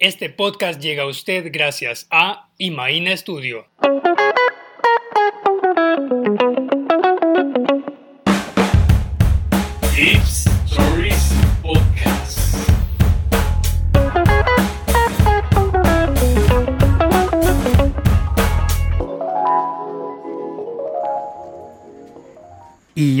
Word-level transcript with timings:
Este 0.00 0.30
podcast 0.30 0.80
llega 0.80 1.02
a 1.02 1.06
usted 1.06 1.50
gracias 1.52 2.06
a 2.12 2.50
Imaina 2.56 3.16
Studio. 3.16 3.66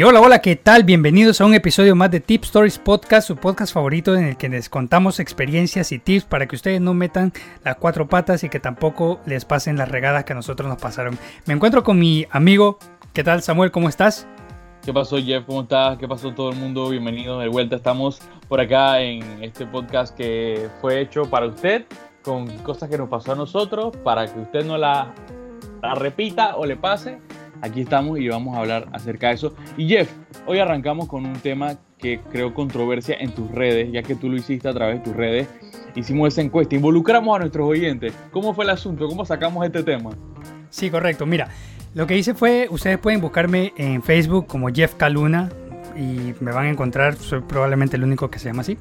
Hola, 0.08 0.22
hola, 0.22 0.38
¿qué 0.38 0.56
tal? 0.56 0.84
Bienvenidos 0.84 1.42
a 1.42 1.44
un 1.44 1.52
episodio 1.52 1.94
más 1.94 2.10
de 2.10 2.20
Tip 2.20 2.44
Stories 2.44 2.78
Podcast, 2.78 3.28
su 3.28 3.36
podcast 3.36 3.74
favorito 3.74 4.16
en 4.16 4.24
el 4.24 4.38
que 4.38 4.48
les 4.48 4.70
contamos 4.70 5.20
experiencias 5.20 5.92
y 5.92 5.98
tips 5.98 6.24
para 6.24 6.46
que 6.46 6.56
ustedes 6.56 6.80
no 6.80 6.94
metan 6.94 7.30
las 7.62 7.76
cuatro 7.76 8.08
patas 8.08 8.42
y 8.42 8.48
que 8.48 8.58
tampoco 8.58 9.20
les 9.26 9.44
pasen 9.44 9.76
las 9.76 9.90
regadas 9.90 10.24
que 10.24 10.32
a 10.32 10.36
nosotros 10.36 10.66
nos 10.66 10.80
pasaron. 10.80 11.18
Me 11.44 11.52
encuentro 11.52 11.84
con 11.84 11.98
mi 11.98 12.24
amigo, 12.30 12.78
¿qué 13.12 13.22
tal 13.22 13.42
Samuel? 13.42 13.70
¿Cómo 13.70 13.90
estás? 13.90 14.26
¿Qué 14.82 14.94
pasó 14.94 15.18
Jeff? 15.18 15.44
¿Cómo 15.44 15.60
estás? 15.60 15.98
¿Qué 15.98 16.08
pasó 16.08 16.32
todo 16.32 16.52
el 16.52 16.56
mundo? 16.56 16.88
Bienvenidos 16.88 17.42
de 17.42 17.48
vuelta. 17.48 17.76
Estamos 17.76 18.18
por 18.48 18.62
acá 18.62 19.02
en 19.02 19.44
este 19.44 19.66
podcast 19.66 20.16
que 20.16 20.70
fue 20.80 21.02
hecho 21.02 21.28
para 21.28 21.44
usted, 21.44 21.84
con 22.22 22.48
cosas 22.60 22.88
que 22.88 22.96
nos 22.96 23.10
pasó 23.10 23.32
a 23.32 23.34
nosotros, 23.34 23.94
para 23.98 24.26
que 24.26 24.40
usted 24.40 24.64
no 24.64 24.78
la, 24.78 25.12
la 25.82 25.94
repita 25.94 26.56
o 26.56 26.64
le 26.64 26.76
pase 26.76 27.18
Aquí 27.60 27.80
estamos 27.80 28.18
y 28.18 28.28
vamos 28.28 28.56
a 28.56 28.60
hablar 28.60 28.88
acerca 28.92 29.28
de 29.28 29.34
eso. 29.34 29.54
Y 29.76 29.88
Jeff, 29.88 30.10
hoy 30.46 30.58
arrancamos 30.58 31.08
con 31.08 31.26
un 31.26 31.34
tema 31.34 31.76
que 31.98 32.20
creo 32.30 32.54
controversia 32.54 33.16
en 33.18 33.32
tus 33.32 33.50
redes, 33.50 33.90
ya 33.92 34.02
que 34.02 34.14
tú 34.14 34.28
lo 34.28 34.36
hiciste 34.36 34.68
a 34.68 34.72
través 34.72 34.98
de 34.98 35.04
tus 35.04 35.16
redes. 35.16 35.48
Hicimos 35.94 36.32
esa 36.32 36.42
encuesta, 36.42 36.76
involucramos 36.76 37.34
a 37.36 37.40
nuestros 37.40 37.68
oyentes. 37.68 38.12
¿Cómo 38.30 38.54
fue 38.54 38.64
el 38.64 38.70
asunto? 38.70 39.08
¿Cómo 39.08 39.24
sacamos 39.24 39.66
este 39.66 39.82
tema? 39.82 40.10
Sí, 40.70 40.90
correcto. 40.90 41.26
Mira, 41.26 41.48
lo 41.94 42.06
que 42.06 42.16
hice 42.16 42.34
fue, 42.34 42.68
ustedes 42.70 42.98
pueden 42.98 43.20
buscarme 43.20 43.72
en 43.76 44.02
Facebook 44.02 44.46
como 44.46 44.68
Jeff 44.68 44.94
Caluna 44.94 45.48
y 45.96 46.34
me 46.40 46.52
van 46.52 46.66
a 46.66 46.70
encontrar, 46.70 47.16
soy 47.16 47.40
probablemente 47.40 47.96
el 47.96 48.04
único 48.04 48.30
que 48.30 48.38
se 48.38 48.48
llama 48.48 48.60
así. 48.60 48.78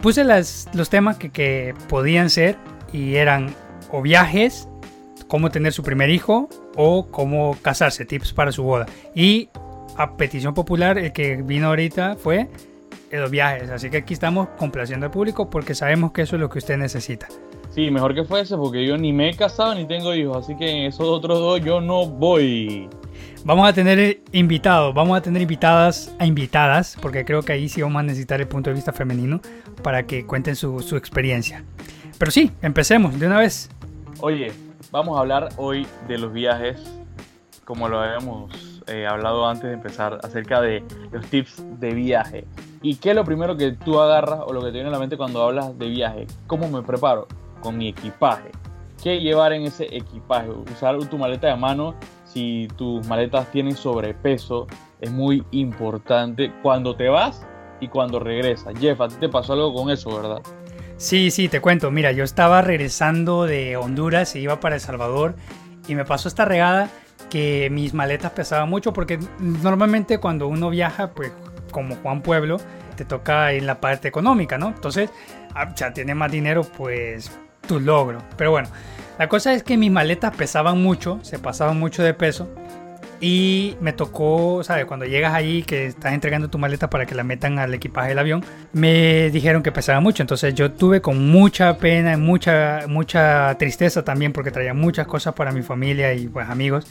Puse 0.00 0.22
las, 0.22 0.68
los 0.74 0.90
temas 0.90 1.16
que, 1.16 1.30
que 1.30 1.74
podían 1.88 2.30
ser 2.30 2.56
y 2.92 3.16
eran 3.16 3.54
o 3.90 4.02
viajes, 4.02 4.68
cómo 5.34 5.50
tener 5.50 5.72
su 5.72 5.82
primer 5.82 6.10
hijo 6.10 6.48
o 6.76 7.08
cómo 7.10 7.56
casarse, 7.60 8.04
tips 8.04 8.32
para 8.32 8.52
su 8.52 8.62
boda. 8.62 8.86
Y 9.16 9.48
a 9.96 10.16
petición 10.16 10.54
popular, 10.54 10.96
el 10.96 11.12
que 11.12 11.42
vino 11.42 11.66
ahorita 11.66 12.14
fue 12.14 12.46
los 13.10 13.32
viajes. 13.32 13.68
Así 13.70 13.90
que 13.90 13.96
aquí 13.96 14.14
estamos 14.14 14.46
complaciendo 14.56 15.06
al 15.06 15.10
público 15.10 15.50
porque 15.50 15.74
sabemos 15.74 16.12
que 16.12 16.22
eso 16.22 16.36
es 16.36 16.40
lo 16.40 16.48
que 16.48 16.58
usted 16.58 16.78
necesita. 16.78 17.26
Sí, 17.70 17.90
mejor 17.90 18.14
que 18.14 18.22
fuese 18.22 18.56
porque 18.56 18.86
yo 18.86 18.96
ni 18.96 19.12
me 19.12 19.30
he 19.30 19.34
casado 19.34 19.74
ni 19.74 19.86
tengo 19.86 20.14
hijos, 20.14 20.36
así 20.44 20.56
que 20.56 20.70
en 20.70 20.86
esos 20.86 21.08
otros 21.08 21.40
dos 21.40 21.60
yo 21.60 21.80
no 21.80 22.06
voy. 22.06 22.88
Vamos 23.44 23.68
a 23.68 23.72
tener 23.72 24.20
invitados, 24.30 24.94
vamos 24.94 25.18
a 25.18 25.20
tener 25.20 25.42
invitadas 25.42 26.14
a 26.20 26.26
invitadas, 26.26 26.96
porque 27.02 27.24
creo 27.24 27.42
que 27.42 27.54
ahí 27.54 27.68
sí 27.68 27.82
vamos 27.82 27.98
a 27.98 28.02
necesitar 28.04 28.40
el 28.40 28.46
punto 28.46 28.70
de 28.70 28.74
vista 28.74 28.92
femenino 28.92 29.40
para 29.82 30.06
que 30.06 30.26
cuenten 30.26 30.54
su, 30.54 30.78
su 30.78 30.96
experiencia. 30.96 31.64
Pero 32.18 32.30
sí, 32.30 32.52
empecemos 32.62 33.18
de 33.18 33.26
una 33.26 33.40
vez. 33.40 33.68
Oye, 34.20 34.52
Vamos 34.94 35.16
a 35.16 35.22
hablar 35.22 35.48
hoy 35.56 35.88
de 36.06 36.18
los 36.18 36.32
viajes, 36.32 36.80
como 37.64 37.88
lo 37.88 37.98
habíamos 37.98 38.80
eh, 38.86 39.08
hablado 39.08 39.44
antes 39.44 39.64
de 39.64 39.72
empezar, 39.72 40.20
acerca 40.22 40.60
de 40.60 40.84
los 41.10 41.26
tips 41.26 41.64
de 41.80 41.92
viaje. 41.94 42.44
¿Y 42.80 42.94
qué 42.94 43.10
es 43.10 43.16
lo 43.16 43.24
primero 43.24 43.56
que 43.56 43.72
tú 43.72 43.98
agarras 43.98 44.42
o 44.46 44.52
lo 44.52 44.60
que 44.60 44.66
te 44.66 44.74
viene 44.74 44.90
a 44.90 44.92
la 44.92 45.00
mente 45.00 45.16
cuando 45.16 45.42
hablas 45.42 45.76
de 45.76 45.88
viaje? 45.88 46.28
¿Cómo 46.46 46.68
me 46.68 46.80
preparo? 46.80 47.26
Con 47.60 47.76
mi 47.76 47.88
equipaje. 47.88 48.52
¿Qué 49.02 49.18
llevar 49.18 49.52
en 49.52 49.62
ese 49.62 49.88
equipaje? 49.90 50.50
Usar 50.50 50.96
tu 51.08 51.18
maleta 51.18 51.48
de 51.48 51.56
mano 51.56 51.96
si 52.24 52.68
tus 52.76 53.04
maletas 53.08 53.50
tienen 53.50 53.74
sobrepeso 53.74 54.68
es 55.00 55.10
muy 55.10 55.44
importante 55.50 56.52
cuando 56.62 56.94
te 56.94 57.08
vas 57.08 57.44
y 57.80 57.88
cuando 57.88 58.20
regresas. 58.20 58.78
Jeff, 58.78 59.00
a 59.00 59.08
ti 59.08 59.16
te 59.18 59.28
pasó 59.28 59.54
algo 59.54 59.74
con 59.74 59.90
eso, 59.90 60.14
¿verdad? 60.14 60.40
Sí, 60.96 61.30
sí, 61.30 61.48
te 61.48 61.60
cuento. 61.60 61.90
Mira, 61.90 62.12
yo 62.12 62.24
estaba 62.24 62.62
regresando 62.62 63.44
de 63.44 63.76
Honduras 63.76 64.34
e 64.34 64.40
iba 64.40 64.60
para 64.60 64.76
El 64.76 64.80
Salvador 64.80 65.34
y 65.88 65.94
me 65.94 66.04
pasó 66.04 66.28
esta 66.28 66.44
regada 66.44 66.88
que 67.30 67.68
mis 67.70 67.94
maletas 67.94 68.32
pesaban 68.32 68.70
mucho 68.70 68.92
porque 68.92 69.18
normalmente 69.38 70.18
cuando 70.18 70.46
uno 70.46 70.70
viaja, 70.70 71.10
pues 71.10 71.32
como 71.70 71.96
Juan 71.96 72.22
Pueblo, 72.22 72.58
te 72.96 73.04
toca 73.04 73.52
en 73.52 73.66
la 73.66 73.80
parte 73.80 74.06
económica, 74.06 74.56
¿no? 74.56 74.68
Entonces, 74.68 75.10
ah, 75.54 75.74
ya 75.74 75.92
tiene 75.92 76.14
más 76.14 76.30
dinero, 76.30 76.62
pues 76.62 77.30
tu 77.66 77.80
logro. 77.80 78.22
Pero 78.36 78.52
bueno, 78.52 78.68
la 79.18 79.28
cosa 79.28 79.52
es 79.52 79.64
que 79.64 79.76
mis 79.76 79.90
maletas 79.90 80.34
pesaban 80.36 80.80
mucho, 80.80 81.18
se 81.22 81.38
pasaban 81.38 81.78
mucho 81.78 82.02
de 82.04 82.14
peso 82.14 82.48
y 83.20 83.76
me 83.80 83.92
tocó, 83.92 84.62
¿sabes? 84.64 84.84
Cuando 84.86 85.06
llegas 85.06 85.34
ahí, 85.34 85.62
que 85.62 85.86
estás 85.86 86.12
entregando 86.12 86.48
tu 86.48 86.58
maleta 86.58 86.90
para 86.90 87.06
que 87.06 87.14
la 87.14 87.24
metan 87.24 87.58
al 87.58 87.74
equipaje 87.74 88.08
del 88.08 88.18
avión, 88.18 88.44
me 88.72 89.30
dijeron 89.30 89.62
que 89.62 89.72
pesaba 89.72 90.00
mucho. 90.00 90.22
Entonces 90.22 90.54
yo 90.54 90.72
tuve 90.72 91.00
con 91.00 91.30
mucha 91.30 91.78
pena 91.78 92.16
mucha, 92.16 92.84
mucha 92.88 93.56
tristeza 93.58 94.04
también, 94.04 94.32
porque 94.32 94.50
traía 94.50 94.74
muchas 94.74 95.06
cosas 95.06 95.34
para 95.34 95.52
mi 95.52 95.62
familia 95.62 96.14
y 96.14 96.28
pues 96.28 96.48
amigos, 96.48 96.86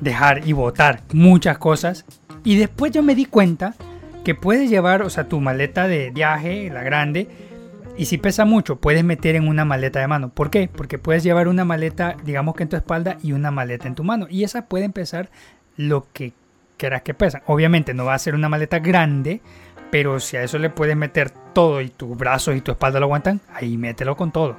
dejar 0.00 0.46
y 0.46 0.52
botar 0.52 1.02
muchas 1.12 1.58
cosas. 1.58 2.04
Y 2.44 2.56
después 2.56 2.92
yo 2.92 3.02
me 3.02 3.14
di 3.14 3.26
cuenta 3.26 3.74
que 4.24 4.34
puedes 4.34 4.70
llevar, 4.70 5.02
o 5.02 5.10
sea, 5.10 5.24
tu 5.24 5.40
maleta 5.40 5.88
de 5.88 6.10
viaje, 6.10 6.70
la 6.70 6.82
grande, 6.82 7.28
y 7.96 8.06
si 8.06 8.16
pesa 8.16 8.44
mucho, 8.46 8.80
puedes 8.80 9.04
meter 9.04 9.36
en 9.36 9.46
una 9.46 9.64
maleta 9.64 10.00
de 10.00 10.06
mano. 10.06 10.30
¿Por 10.30 10.50
qué? 10.50 10.70
Porque 10.74 10.98
puedes 10.98 11.22
llevar 11.22 11.48
una 11.48 11.66
maleta, 11.66 12.16
digamos 12.24 12.54
que 12.54 12.62
en 12.62 12.70
tu 12.70 12.76
espalda, 12.76 13.18
y 13.22 13.32
una 13.32 13.50
maleta 13.50 13.88
en 13.88 13.94
tu 13.94 14.04
mano. 14.04 14.26
Y 14.30 14.44
esa 14.44 14.66
puede 14.66 14.84
empezar 14.84 15.30
lo 15.80 16.06
que 16.12 16.32
quieras 16.76 17.02
que 17.02 17.14
pesa. 17.14 17.42
Obviamente 17.46 17.94
no 17.94 18.04
va 18.04 18.14
a 18.14 18.18
ser 18.18 18.34
una 18.34 18.48
maleta 18.48 18.78
grande, 18.78 19.40
pero 19.90 20.20
si 20.20 20.36
a 20.36 20.42
eso 20.42 20.58
le 20.58 20.70
puedes 20.70 20.96
meter 20.96 21.30
todo 21.30 21.80
y 21.80 21.88
tus 21.88 22.16
brazos 22.16 22.56
y 22.56 22.60
tu 22.60 22.72
espalda 22.72 23.00
lo 23.00 23.06
aguantan, 23.06 23.40
ahí 23.52 23.76
mételo 23.76 24.16
con 24.16 24.30
todo. 24.30 24.56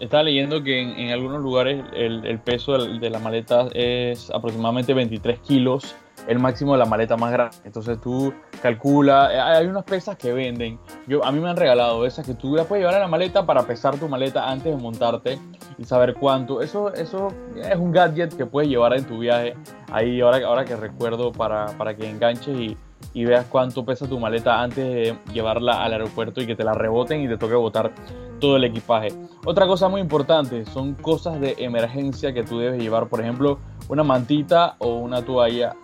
Estaba 0.00 0.24
leyendo 0.24 0.62
que 0.62 0.80
en, 0.80 1.10
algunos 1.10 1.40
lugares 1.40 1.82
el, 1.94 2.38
peso 2.40 2.76
de 2.78 3.10
la 3.10 3.20
maleta 3.20 3.68
es 3.72 4.30
aproximadamente 4.30 4.92
23 4.92 5.38
kilos 5.38 5.94
el 6.26 6.38
máximo 6.38 6.72
de 6.72 6.78
la 6.78 6.86
maleta 6.86 7.16
más 7.16 7.32
grande. 7.32 7.56
Entonces 7.64 8.00
tú 8.00 8.32
calcula, 8.62 9.32
eh, 9.32 9.40
hay 9.40 9.66
unas 9.66 9.84
pesas 9.84 10.16
que 10.16 10.32
venden. 10.32 10.78
Yo, 11.06 11.24
a 11.24 11.32
mí 11.32 11.40
me 11.40 11.50
han 11.50 11.56
regalado 11.56 12.06
esas 12.06 12.26
que 12.26 12.34
tú 12.34 12.56
las 12.56 12.66
puedes 12.66 12.82
llevar 12.82 12.96
a 12.96 13.00
la 13.00 13.08
maleta 13.08 13.44
para 13.44 13.62
pesar 13.62 13.96
tu 13.98 14.08
maleta 14.08 14.50
antes 14.50 14.74
de 14.74 14.80
montarte 14.80 15.38
y 15.78 15.84
saber 15.84 16.14
cuánto. 16.14 16.62
Eso, 16.62 16.92
eso 16.94 17.28
es 17.56 17.76
un 17.76 17.92
gadget 17.92 18.36
que 18.36 18.46
puedes 18.46 18.70
llevar 18.70 18.94
en 18.94 19.04
tu 19.04 19.18
viaje. 19.18 19.54
Ahí 19.92 20.20
ahora, 20.20 20.46
ahora 20.46 20.64
que 20.64 20.76
recuerdo 20.76 21.32
para, 21.32 21.66
para 21.78 21.94
que 21.94 22.08
enganches 22.08 22.56
y, 22.56 22.76
y 23.12 23.24
veas 23.24 23.46
cuánto 23.46 23.84
pesa 23.84 24.08
tu 24.08 24.18
maleta 24.18 24.60
antes 24.62 24.84
de 24.84 25.18
llevarla 25.32 25.84
al 25.84 25.92
aeropuerto 25.92 26.40
y 26.40 26.46
que 26.46 26.56
te 26.56 26.64
la 26.64 26.72
reboten 26.72 27.22
y 27.22 27.28
te 27.28 27.36
toque 27.36 27.54
botar 27.54 27.92
todo 28.40 28.56
el 28.56 28.64
equipaje. 28.64 29.08
Otra 29.44 29.66
cosa 29.66 29.88
muy 29.88 30.00
importante 30.00 30.64
son 30.66 30.94
cosas 30.94 31.40
de 31.40 31.54
emergencia 31.58 32.32
que 32.32 32.42
tú 32.42 32.58
debes 32.58 32.80
llevar, 32.80 33.08
por 33.08 33.20
ejemplo, 33.20 33.58
una 33.88 34.02
mantita 34.02 34.76
o 34.78 34.96
una 34.96 35.24
toalla 35.24 35.76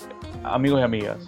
amigos 0.45 0.81
y 0.81 0.83
amigas, 0.83 1.19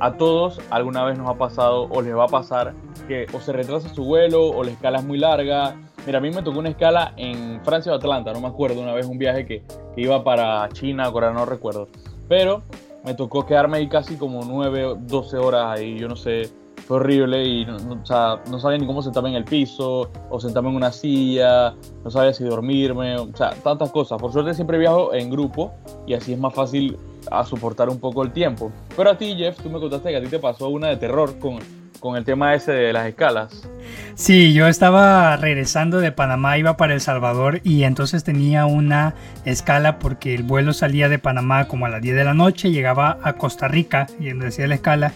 a 0.00 0.12
todos 0.12 0.60
alguna 0.70 1.04
vez 1.04 1.18
nos 1.18 1.28
ha 1.28 1.38
pasado 1.38 1.88
o 1.90 2.02
les 2.02 2.16
va 2.16 2.24
a 2.24 2.28
pasar 2.28 2.74
que 3.06 3.26
o 3.32 3.40
se 3.40 3.52
retrasa 3.52 3.88
su 3.88 4.04
vuelo 4.04 4.48
o 4.48 4.64
la 4.64 4.70
escala 4.70 4.98
es 4.98 5.04
muy 5.04 5.18
larga. 5.18 5.76
Mira, 6.06 6.18
a 6.18 6.20
mí 6.20 6.30
me 6.30 6.42
tocó 6.42 6.58
una 6.58 6.68
escala 6.68 7.14
en 7.16 7.62
Francia 7.64 7.92
o 7.92 7.94
Atlanta, 7.94 8.32
no 8.32 8.40
me 8.40 8.48
acuerdo, 8.48 8.80
una 8.80 8.92
vez 8.92 9.06
un 9.06 9.18
viaje 9.18 9.46
que, 9.46 9.62
iba 9.96 10.22
para 10.22 10.68
China, 10.70 11.10
Corea, 11.10 11.30
no 11.30 11.46
recuerdo. 11.46 11.88
Pero 12.28 12.62
me 13.04 13.14
tocó 13.14 13.46
quedarme 13.46 13.78
ahí 13.78 13.88
casi 13.88 14.16
como 14.16 14.44
9, 14.44 14.96
12 14.98 15.36
horas 15.38 15.78
ahí, 15.78 15.98
yo 15.98 16.08
no 16.08 16.16
sé, 16.16 16.50
fue 16.86 16.98
horrible 16.98 17.44
y 17.44 17.64
no, 17.64 17.78
no 17.78 18.60
sabía 18.60 18.78
ni 18.78 18.86
cómo 18.86 19.02
sentarme 19.02 19.30
en 19.30 19.36
el 19.36 19.44
piso 19.44 20.10
o 20.30 20.40
sentarme 20.40 20.70
en 20.70 20.76
una 20.76 20.92
silla, 20.92 21.74
no 22.04 22.10
sabía 22.10 22.32
si 22.34 22.44
dormirme, 22.44 23.16
o 23.16 23.34
sea, 23.34 23.50
tantas 23.50 23.90
cosas. 23.90 24.20
Por 24.20 24.32
suerte 24.32 24.54
siempre 24.54 24.78
viajo 24.78 25.14
en 25.14 25.30
grupo 25.30 25.72
y 26.06 26.14
así 26.14 26.32
es 26.32 26.38
más 26.38 26.54
fácil 26.54 26.98
a 27.30 27.44
soportar 27.44 27.88
un 27.88 27.98
poco 27.98 28.22
el 28.22 28.32
tiempo. 28.32 28.70
Pero 28.96 29.10
a 29.10 29.18
ti, 29.18 29.34
Jeff, 29.36 29.58
tú 29.62 29.70
me 29.70 29.80
contaste 29.80 30.10
que 30.10 30.16
a 30.16 30.20
ti 30.20 30.28
te 30.28 30.38
pasó 30.38 30.68
una 30.68 30.88
de 30.88 30.96
terror 30.96 31.38
con, 31.38 31.58
con 32.00 32.16
el 32.16 32.24
tema 32.24 32.54
ese 32.54 32.72
de 32.72 32.92
las 32.92 33.06
escalas. 33.06 33.66
Sí, 34.14 34.52
yo 34.52 34.68
estaba 34.68 35.36
regresando 35.38 36.00
de 36.00 36.12
Panamá, 36.12 36.58
iba 36.58 36.76
para 36.76 36.92
El 36.92 37.00
Salvador 37.00 37.60
y 37.64 37.84
entonces 37.84 38.24
tenía 38.24 38.66
una 38.66 39.14
escala 39.46 39.98
porque 39.98 40.34
el 40.34 40.42
vuelo 40.42 40.74
salía 40.74 41.08
de 41.08 41.18
Panamá 41.18 41.66
como 41.66 41.86
a 41.86 41.88
las 41.88 42.02
10 42.02 42.14
de 42.14 42.24
la 42.24 42.34
noche, 42.34 42.70
llegaba 42.70 43.18
a 43.22 43.34
Costa 43.34 43.68
Rica 43.68 44.06
y 44.20 44.32
decía 44.32 44.66
la 44.66 44.74
escala 44.74 45.14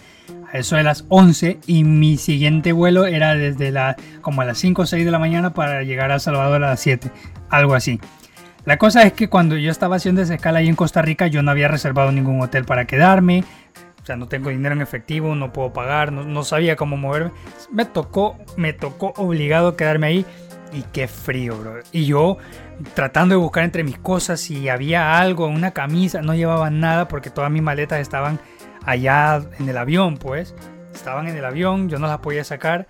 eso 0.53 0.75
de 0.75 0.83
las 0.83 1.05
11 1.09 1.59
y 1.67 1.83
mi 1.83 2.17
siguiente 2.17 2.71
vuelo 2.71 3.05
era 3.05 3.35
desde 3.35 3.71
la, 3.71 3.95
como 4.21 4.41
a 4.41 4.45
las 4.45 4.57
5 4.59 4.81
o 4.81 4.85
6 4.85 5.05
de 5.05 5.11
la 5.11 5.19
mañana 5.19 5.53
para 5.53 5.83
llegar 5.83 6.11
a 6.11 6.19
Salvador 6.19 6.63
a 6.63 6.69
las 6.69 6.79
7, 6.79 7.11
algo 7.49 7.75
así. 7.75 7.99
La 8.65 8.77
cosa 8.77 9.03
es 9.03 9.13
que 9.13 9.29
cuando 9.29 9.57
yo 9.57 9.71
estaba 9.71 9.95
haciendo 9.95 10.21
esa 10.21 10.35
escala 10.35 10.59
ahí 10.59 10.67
en 10.67 10.75
Costa 10.75 11.01
Rica, 11.01 11.27
yo 11.27 11.41
no 11.41 11.51
había 11.51 11.67
reservado 11.67 12.11
ningún 12.11 12.41
hotel 12.41 12.65
para 12.65 12.85
quedarme. 12.85 13.43
O 14.01 14.05
sea, 14.05 14.15
no 14.15 14.27
tengo 14.27 14.49
dinero 14.49 14.75
en 14.75 14.81
efectivo, 14.81 15.35
no 15.35 15.53
puedo 15.53 15.71
pagar, 15.71 16.11
no, 16.11 16.43
sabía 16.43 16.75
cómo 16.75 16.97
moverme. 16.97 17.31
Me 17.71 17.85
tocó, 17.85 18.37
me 18.57 18.73
tocó 18.73 19.13
obligado 19.17 19.75
quedarme 19.75 20.07
ahí. 20.07 20.25
y 20.71 20.83
qué 20.93 21.07
frío, 21.07 21.57
bro. 21.57 21.79
Y 21.91 22.05
yo 22.05 22.37
tratando 22.93 23.35
de 23.35 23.41
buscar 23.41 23.63
entre 23.63 23.83
mis 23.83 23.97
cosas 23.97 24.39
si 24.39 24.69
había 24.69 25.17
algo, 25.19 25.47
una 25.47 25.71
camisa, 25.71 26.21
no 26.21 26.35
llevaba 26.35 26.69
nada 26.69 27.07
porque 27.07 27.29
todas 27.29 27.49
mis 27.49 27.61
maletas 27.61 27.99
estaban 27.99 28.39
allá 28.89 29.41
en 29.59 29.69
el 29.69 29.77
avión, 29.77 30.17
pues. 30.17 30.55
Estaban 30.93 31.27
en 31.27 31.37
el 31.37 31.45
avión, 31.45 31.89
yo 31.89 31.99
no 31.99 32.07
las 32.07 32.19
podía 32.19 32.43
sacar. 32.43 32.87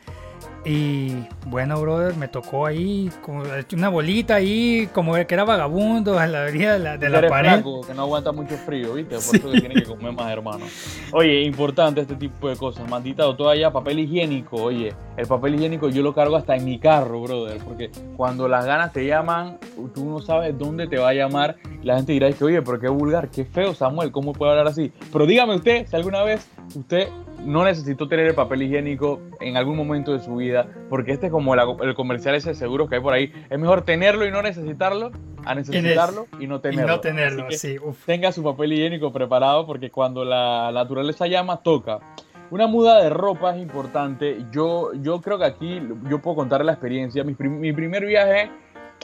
Y 0.66 1.14
bueno, 1.48 1.80
brother, 1.80 2.16
me 2.18 2.28
tocó 2.28 2.66
ahí 2.66 3.10
como 3.22 3.44
una 3.74 3.90
bolita 3.90 4.36
ahí, 4.36 4.90
como 4.94 5.14
que 5.14 5.26
era 5.30 5.46
vagabundo 5.46 6.20
a 6.20 6.28
la 6.28 6.44
orilla 6.44 6.74
de 6.74 6.80
la, 6.80 6.98
de 6.98 7.10
la 7.10 7.28
pared. 7.30 7.64
que 7.88 7.94
no 7.94 8.02
aguanta 8.02 8.32
mucho 8.32 8.58
frío, 8.58 8.94
¿viste? 8.94 9.16
Por 9.16 9.36
eso 9.36 9.52
que 9.52 9.60
tiene 9.62 9.76
que 9.76 9.84
comer 9.84 10.12
más, 10.12 10.32
hermano. 10.32 10.66
Oye, 11.14 11.44
importante 11.44 12.02
este 12.02 12.16
tipo 12.16 12.50
de 12.50 12.58
cosas. 12.58 12.90
Mandita 12.90 13.36
toalla, 13.38 13.72
papel 13.72 14.00
higiénico. 14.00 14.58
Oye, 14.58 14.94
el 15.16 15.28
papel 15.28 15.56
higiénico 15.56 15.90
yo 15.90 16.02
lo 16.02 16.14
cargo 16.14 16.36
hasta 16.36 16.56
en 16.56 16.66
mi 16.66 16.78
carro, 16.78 17.22
brother. 17.22 17.58
Porque 17.60 17.90
cuando 18.18 18.48
las 18.50 18.66
ganas 18.66 18.92
te 18.92 19.06
llaman, 19.06 19.60
tú 19.94 20.06
no 20.06 20.20
sabes 20.20 20.58
dónde 20.58 20.88
te 20.88 20.98
va 20.98 21.10
a 21.10 21.14
llamar. 21.14 21.56
La 21.84 21.96
gente 21.96 22.12
dirá, 22.12 22.30
que, 22.34 22.44
oye, 22.44 22.62
pero 22.62 22.80
qué 22.80 22.90
vulgar, 22.90 23.30
qué 23.30 23.46
feo, 23.46 23.74
Samuel, 23.74 24.12
¿cómo 24.12 24.34
puede 24.34 24.52
hablar 24.52 24.68
así? 24.68 24.92
Pero 25.12 25.26
dígame 25.26 25.56
usted, 25.56 25.88
si 25.88 25.96
alguna 25.96 26.24
vez 26.24 26.46
usted 26.76 27.08
no 27.46 27.64
necesitó 27.64 28.08
tener 28.08 28.28
el 28.28 28.36
papel 28.36 28.64
higiénico 28.64 29.22
en 29.40 29.58
algún 29.58 29.78
momento 29.78 30.14
de 30.14 30.20
su 30.20 30.36
vida, 30.36 30.68
porque 30.90 31.12
este 31.12 31.28
es 31.28 31.32
como 31.32 31.54
el 31.56 31.96
comercial 31.96 32.36
ese 32.36 32.54
seguro 32.54 32.88
que 32.88 32.96
hay 32.96 33.02
por 33.02 33.14
ahí. 33.14 33.32
Es 33.50 33.60
mejor 33.60 33.84
tenerlo 33.84 34.26
y 34.26 34.32
no 34.32 34.42
necesitarlo, 34.42 35.12
a 35.46 35.56
necesitarlo 35.56 36.28
y 36.40 36.48
no 36.48 36.62
tenerlo. 36.62 36.86
Y 36.86 36.88
no 36.88 37.00
tenerlo, 37.00 37.46
sí. 37.52 37.78
Tenga 38.06 38.32
su 38.32 38.44
papel 38.44 38.74
higiénico 38.74 39.12
preparado 39.12 39.66
porque 39.66 39.90
cuando 39.90 40.26
la 40.26 40.72
naturaleza 40.74 41.28
llama, 41.28 41.58
toca. 41.58 42.00
Una 42.52 42.66
muda 42.66 43.04
de 43.04 43.12
ropa 43.12 43.56
es 43.56 43.62
importante. 43.62 44.44
Yo, 44.52 44.92
yo 44.94 45.22
creo 45.22 45.38
que 45.38 45.46
aquí 45.46 45.82
yo 46.10 46.20
puedo 46.20 46.38
contar 46.38 46.66
la 46.66 46.72
experiencia. 46.72 47.24
Mi, 47.24 47.36
mi 47.38 47.74
primer 47.74 48.06
viaje 48.06 48.50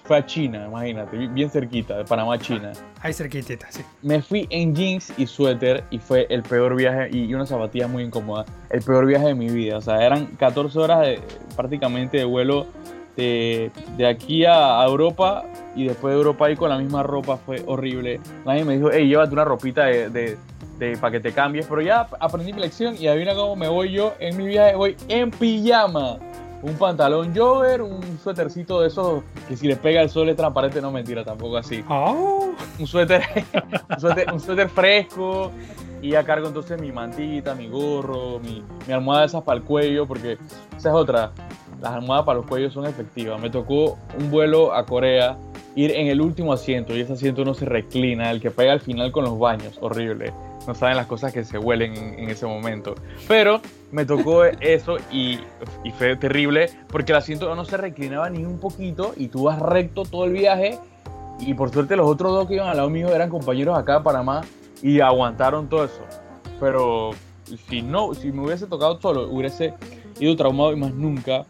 fue 0.06 0.18
a 0.18 0.26
China, 0.26 0.66
imagínate, 0.68 1.18
bien 1.18 1.50
cerquita, 1.50 1.98
de 1.98 2.06
Panamá 2.06 2.36
a 2.36 2.38
China. 2.38 2.72
Ahí 3.02 3.14
cerquitita, 3.14 3.72
sí. 3.72 3.82
Me 4.04 4.22
fui 4.22 4.48
en 4.52 4.76
jeans 4.76 5.12
y 5.18 5.26
suéter 5.26 5.84
y 5.90 5.98
fue 5.98 6.28
el 6.30 6.44
peor 6.44 6.76
viaje 6.76 7.10
y 7.12 7.34
una 7.34 7.46
zapatilla 7.46 7.88
muy 7.88 8.04
incómoda. 8.04 8.46
El 8.70 8.82
peor 8.82 9.06
viaje 9.06 9.28
de 9.28 9.36
mi 9.36 9.50
vida. 9.50 9.78
O 9.78 9.82
sea, 9.82 10.06
eran 10.06 10.28
14 10.38 10.78
horas 10.80 11.02
de, 11.02 11.20
prácticamente 11.56 12.18
de 12.18 12.26
vuelo 12.26 12.68
de, 13.16 13.72
de, 13.98 14.08
aquí 14.08 14.46
a 14.46 14.84
Europa 14.86 15.46
y 15.76 15.88
después 15.88 16.14
de 16.14 16.18
Europa 16.18 16.46
ahí 16.46 16.56
con 16.56 16.70
la 16.70 16.78
misma 16.78 17.02
ropa 17.02 17.38
fue 17.38 17.64
horrible. 17.66 18.20
Nadie 18.46 18.64
me 18.64 18.76
dijo, 18.76 18.90
hey, 18.92 19.08
llévate 19.08 19.34
una 19.34 19.46
ropita 19.46 19.86
de, 19.86 20.10
de, 20.10 20.38
de 20.78 20.98
para 20.98 21.12
que 21.12 21.20
te 21.20 21.32
cambies. 21.32 21.66
Pero 21.68 21.82
ya 21.82 22.08
aprendí 22.20 22.54
mi 22.54 22.62
lección 22.62 22.96
y 23.00 23.08
adivina 23.08 23.34
cómo 23.34 23.56
me 23.56 23.68
voy 23.68 23.92
yo 23.92 24.14
en 24.20 24.38
mi 24.38 24.46
viaje. 24.46 24.76
Voy 24.76 24.96
en 25.08 25.32
pijama 25.32 26.20
un 26.66 26.74
pantalón 26.78 27.32
jogger, 27.36 27.84
un 27.84 28.18
suétercito 28.18 28.82
de 28.82 28.88
esos 28.88 29.24
que 29.48 29.56
si 29.56 29.68
le 29.68 29.76
pega 29.76 30.02
el 30.02 30.10
sol 30.10 30.30
es 30.30 30.36
transparente, 30.36 30.82
no 30.82 30.92
mentira, 30.92 31.24
tampoco 31.24 31.58
así. 31.58 31.84
Oh. 31.88 32.54
Un, 32.80 32.88
suéter, 32.88 33.22
un, 34.34 34.40
suéter, 34.40 34.70
fresco 34.70 35.52
y 36.02 36.16
a 36.16 36.24
cargo 36.24 36.48
entonces 36.48 36.82
mi 36.82 36.92
mantita, 36.92 37.54
mi 37.54 37.68
gorro, 37.68 38.40
mi, 38.40 38.64
mi 38.88 38.94
almohada 38.94 39.26
esas 39.26 39.44
para 39.44 39.60
el 39.60 39.64
cuello, 39.64 40.08
porque 40.08 40.40
esa 40.76 40.90
es 40.90 40.96
otra, 40.96 41.32
las 41.82 41.94
almohadas 41.94 42.26
para 42.26 42.40
los 42.40 42.48
cuellos 42.48 42.74
son 42.74 42.86
efectivas. 42.86 43.40
Me 43.40 43.52
tocó 43.52 44.00
un 44.18 44.32
vuelo 44.32 44.74
a 44.74 44.86
Corea, 44.88 45.38
ir 45.76 45.92
en 45.92 46.08
el 46.08 46.22
último 46.22 46.54
asiento 46.54 46.96
y 46.96 47.02
ese 47.02 47.14
asiento 47.14 47.44
no 47.46 47.54
se 47.54 47.66
reclina, 47.66 48.32
el 48.32 48.42
que 48.42 48.52
pega 48.52 48.72
al 48.72 48.82
final 48.82 49.12
con 49.12 49.26
los 49.26 49.38
baños, 49.38 49.78
horrible 49.82 50.32
no 50.68 50.76
saben 50.76 50.98
las 50.98 51.08
cosas 51.08 51.34
que 51.34 51.44
se 51.44 51.58
huelen 51.58 51.96
en, 51.96 52.30
ese 52.30 52.46
momento. 52.46 52.96
Pero 53.28 53.62
me 53.92 54.06
tocó 54.06 54.46
eso 54.46 54.98
y, 55.12 55.40
fue 55.98 56.16
terrible 56.16 56.70
porque 56.88 57.12
el 57.12 57.18
asiento 57.18 57.54
no 57.56 57.66
se 57.66 57.78
reclinaba 57.78 58.30
ni 58.30 58.44
un 58.44 58.60
poquito 58.60 59.14
y 59.16 59.28
tú 59.28 59.44
vas 59.44 59.60
recto 59.60 60.04
todo 60.04 60.26
el 60.26 60.34
viaje 60.34 60.80
y 61.40 61.54
por 61.54 61.72
suerte 61.72 61.96
los 61.96 62.08
otros 62.08 62.32
dos 62.32 62.48
que 62.48 62.56
iban 62.56 62.68
al 62.68 62.78
lado 62.78 62.90
mío 62.90 63.14
eran 63.14 63.30
compañeros 63.30 63.78
acá 63.78 64.00
de 64.00 64.04
Panamá 64.04 64.42
y 64.82 65.00
aguantaron 65.00 65.70
todo 65.70 65.86
eso. 65.86 66.02
Pero 66.60 67.12
si 67.70 67.82
no, 67.82 68.14
si 68.14 68.32
me 68.32 68.46
hubiese 68.46 68.68
tocado 68.68 69.00
solo, 69.00 69.30
hubiese 69.30 69.74
ido 70.20 70.36
traumado 70.36 70.74
y 70.74 70.78
más 70.78 70.94
nunca 70.94 71.46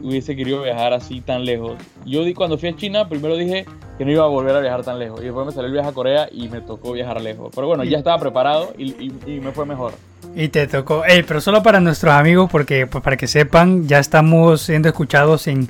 hubiese 0.00 0.36
querido 0.36 0.62
viajar 0.62 0.92
así 0.92 1.20
tan 1.20 1.44
lejos. 1.44 1.76
Yo 2.04 2.22
cuando 2.34 2.58
fui 2.58 2.68
a 2.68 2.76
China, 2.76 3.08
primero 3.08 3.36
dije 3.36 3.66
que 3.96 4.04
no 4.04 4.12
iba 4.12 4.24
a 4.24 4.28
volver 4.28 4.54
a 4.54 4.60
viajar 4.60 4.84
tan 4.84 4.98
lejos. 4.98 5.20
Y 5.20 5.24
después 5.24 5.46
me 5.46 5.52
salió 5.52 5.66
el 5.66 5.72
viaje 5.72 5.88
a 5.88 5.92
Corea 5.92 6.28
y 6.30 6.48
me 6.48 6.60
tocó 6.60 6.92
viajar 6.92 7.20
lejos. 7.20 7.50
Pero 7.54 7.66
bueno, 7.66 7.84
ya 7.84 7.98
estaba 7.98 8.18
preparado 8.18 8.72
y, 8.78 9.10
me 9.40 9.52
fue 9.52 9.66
mejor. 9.66 9.92
Y 10.34 10.48
te 10.48 10.66
tocó, 10.66 11.02
pero 11.26 11.40
solo 11.40 11.62
para 11.62 11.80
nuestros 11.80 12.12
amigos, 12.14 12.48
porque 12.50 12.86
pues, 12.86 13.02
para 13.02 13.16
que 13.16 13.26
sepan, 13.26 13.88
ya 13.88 13.98
estamos 13.98 14.62
siendo 14.62 14.88
escuchados 14.88 15.46
en, 15.48 15.68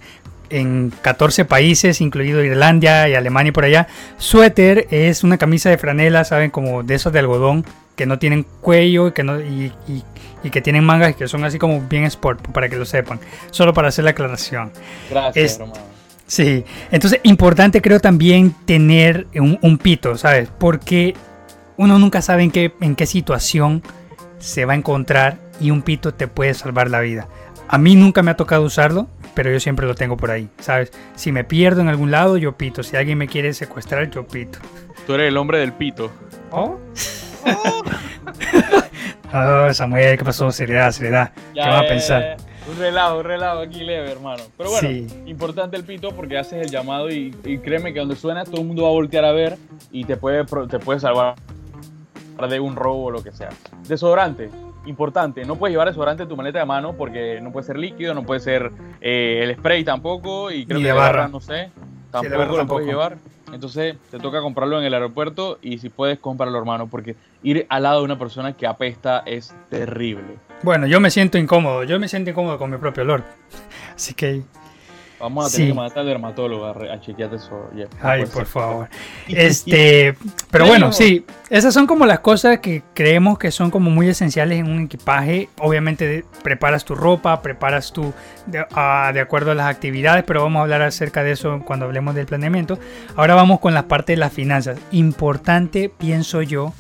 en 0.51 0.93
14 1.03 1.45
países, 1.45 2.01
incluido 2.01 2.43
Irlanda 2.45 3.09
y 3.09 3.15
Alemania 3.15 3.51
y 3.51 3.53
por 3.53 3.65
allá. 3.65 3.89
Suéter 4.19 4.87
es 4.91 5.25
una 5.25 5.39
camisa 5.39 5.71
de 5.71 5.79
franela, 5.79 6.25
¿saben? 6.25 6.51
Como 6.51 6.83
de 6.83 6.95
esos 6.95 7.13
de 7.13 7.21
algodón, 7.21 7.65
que 7.97 8.07
no 8.07 8.19
tienen 8.19 8.47
cuello 8.61 9.09
y 9.09 9.13
que, 9.13 9.25
no, 9.25 9.41
y, 9.41 9.73
y, 9.89 10.03
que 10.51 10.61
tienen 10.61 10.85
mangas 10.85 11.17
que 11.17 11.29
son 11.29 11.45
así 11.45 11.59
como 11.59 11.81
bien 11.81 12.05
sport, 12.05 12.49
para 12.49 12.69
que 12.69 12.77
lo 12.77 12.85
sepan. 12.85 13.21
Solo 13.51 13.73
para 13.73 13.89
hacer 13.89 14.05
la 14.05 14.11
aclaración. 14.11 14.73
Gracias, 15.11 15.61
Sí, 16.27 16.63
entonces 16.91 17.21
importante 17.23 17.81
creo 17.81 18.01
también 18.01 18.55
tener 18.67 19.27
un, 19.35 19.79
pito, 19.79 20.15
¿sabes? 20.19 20.51
Porque 20.59 21.15
uno 21.79 21.99
nunca 21.99 22.21
sabe 22.21 22.43
en 22.43 22.51
qué, 22.51 22.71
en 22.83 22.97
qué 22.97 23.07
situación 23.07 23.83
se 24.39 24.67
va 24.67 24.75
a 24.75 24.77
encontrar 24.77 25.39
y 25.59 25.71
un 25.71 25.81
pito 25.81 26.13
te 26.13 26.29
puede 26.29 26.53
salvar 26.53 26.91
la 26.91 27.01
vida. 27.01 27.29
A 27.67 27.79
mí 27.79 27.97
nunca 27.97 28.23
me 28.23 28.31
ha 28.31 28.37
tocado 28.37 28.63
usarlo, 28.63 29.09
pero 29.35 29.51
yo 29.51 29.61
siempre 29.61 29.87
lo 29.87 29.95
tengo 29.95 30.17
por 30.17 30.31
ahí, 30.31 30.49
¿sabes? 30.59 30.93
Si 31.17 31.33
me 31.33 31.45
pierdo 31.45 31.81
en 31.81 31.89
algún 31.89 32.11
lado, 32.11 32.37
yo 32.37 32.57
pito. 32.57 32.83
Si 32.83 32.97
alguien 32.97 33.19
me 33.19 33.29
quiere 33.29 33.55
secuestrar, 33.55 34.11
yo 34.11 34.27
pito. 34.27 34.59
Tú 35.07 35.15
eres 35.15 35.29
el 35.29 35.37
hombre 35.37 35.59
del 35.59 35.73
pito. 35.73 36.11
¿Oh? 36.51 36.79
oh 37.45 37.83
Samuel, 39.73 40.19
¿qué 40.19 40.25
pasó? 40.25 40.51
Seriedad, 40.51 40.91
seriedad. 40.93 41.33
¿Qué 41.55 41.61
vas 41.61 41.83
a 41.83 41.87
pensar? 41.87 42.37
Un 42.69 42.79
relajo, 42.79 43.19
un 43.19 43.25
relajo 43.25 43.61
aquí 43.61 43.81
leve, 43.81 44.11
hermano. 44.11 44.43
Pero 44.57 44.71
bueno, 44.71 44.89
importante 45.27 45.77
el 45.77 45.85
pito 45.85 46.11
porque 46.11 46.37
haces 46.37 46.67
el 46.67 46.71
llamado 46.71 47.11
y, 47.11 47.31
créeme 47.63 47.93
que 47.93 48.01
donde 48.01 48.17
suena 48.17 48.45
todo 48.45 48.61
el 48.61 48.67
mundo 48.67 48.83
va 48.83 48.89
a 48.89 48.93
voltear 48.93 49.25
a 49.25 49.33
ver 49.33 49.57
y 49.91 50.05
te 50.05 50.17
puede, 50.17 50.45
te 50.45 50.79
puede 50.79 51.01
salvar 51.01 51.35
de 52.49 52.61
un 52.61 52.77
robo 52.77 53.05
o 53.05 53.11
lo 53.11 53.23
que 53.23 53.33
sea. 53.33 53.49
Desodorante, 53.87 54.51
importante, 54.87 55.45
no 55.45 55.57
puedes 55.57 55.73
llevar 55.73 55.89
desodorante 55.89 56.23
en 56.23 56.29
tu 56.29 56.37
maleta 56.37 56.61
de 56.61 56.67
mano 56.67 56.93
porque 56.93 57.41
no 57.41 57.51
puede 57.53 57.67
ser 57.67 57.79
líquido, 57.79 58.15
no 58.15 58.25
puede 58.25 58.41
ser 58.41 58.71
eh, 59.01 59.41
el 59.43 59.57
spray 59.57 59.83
tampoco 59.83 60.51
y 60.51 60.67
creo 60.67 60.79
que 60.79 60.87
de 60.87 60.93
barra, 60.93 61.29
no 61.29 61.41
sé, 61.41 61.71
tampoco 62.11 62.57
lo 62.57 62.67
puedes 62.67 62.89
llevar. 62.89 63.19
Entonces 63.53 63.97
te 64.11 64.19
toca 64.19 64.41
comprarlo 64.41 64.79
en 64.79 64.85
el 64.85 64.95
aeropuerto 64.95 65.59
y 65.63 65.79
si 65.79 65.89
puedes, 65.89 66.19
cómpralo, 66.19 66.59
hermano, 66.59 66.89
porque 66.89 67.17
ir 67.43 67.67
al 67.69 67.85
lado 67.85 68.01
de 68.01 68.05
una 68.05 68.19
persona 68.19 68.53
que 68.53 68.67
apesta 68.67 69.23
es 69.25 69.55
terrible. 69.71 70.37
Bueno, 70.63 70.87
yo 70.87 71.01
me 71.01 71.11
siento 71.11 71.39
incómodo, 71.39 71.85
yo 71.85 71.99
me 71.99 72.09
siento 72.09 72.31
incómodo 72.31 72.59
con 72.59 72.71
mi 72.71 72.77
propio 72.77 73.05
olor. 73.05 73.25
Así 73.95 74.15
que 74.15 74.43
Vamos 75.21 75.47
a 75.47 75.57
tener 75.57 75.73
que 75.73 75.75
matar 75.75 75.99
al 75.99 76.07
dermatólogo 76.07 76.67
a, 76.67 77.01
chequearte 77.01 77.37
eso. 77.37 77.71
Ay, 78.01 78.25
por 78.27 78.47
favor. 78.47 78.89
Este, 79.29 80.17
pero 80.51 80.67
bueno, 80.67 80.93
sí, 80.93 81.25
esas 81.51 81.75
son 81.75 81.87
como 81.87 82.07
las 82.07 82.21
cosas 82.21 82.59
que 82.61 82.83
creemos 82.95 83.39
que 83.39 83.51
son 83.51 83.71
como 83.71 83.91
muy 83.91 84.09
esenciales 84.09 84.59
en 84.59 84.71
un 84.71 84.83
equipaje. 84.83 85.49
Obviamente 85.59 86.25
preparas 86.43 86.85
tu 86.85 86.95
ropa, 86.95 87.43
preparas 87.43 87.93
tu 87.93 88.13
de, 88.47 88.65
ah, 88.73 89.11
de 89.13 89.21
acuerdo 89.21 89.51
a 89.51 89.55
las 89.55 89.67
actividades, 89.67 90.25
pero 90.25 90.43
vamos 90.43 90.61
a 90.61 90.63
hablar 90.63 90.83
acerca 90.83 91.23
de 91.23 91.33
eso 91.33 91.61
cuando 91.65 91.85
hablemos 91.85 92.15
del 92.15 92.27
planeamiento. 92.27 92.79
Ahora 93.17 93.35
vamos 93.35 93.61
con 93.61 93.75
la 93.75 93.87
parte 93.87 94.13
de 94.13 94.19
las 94.19 94.33
finanzas. 94.33 94.79
Importante, 94.93 95.91
pienso 95.91 96.43
yo, 96.43 96.73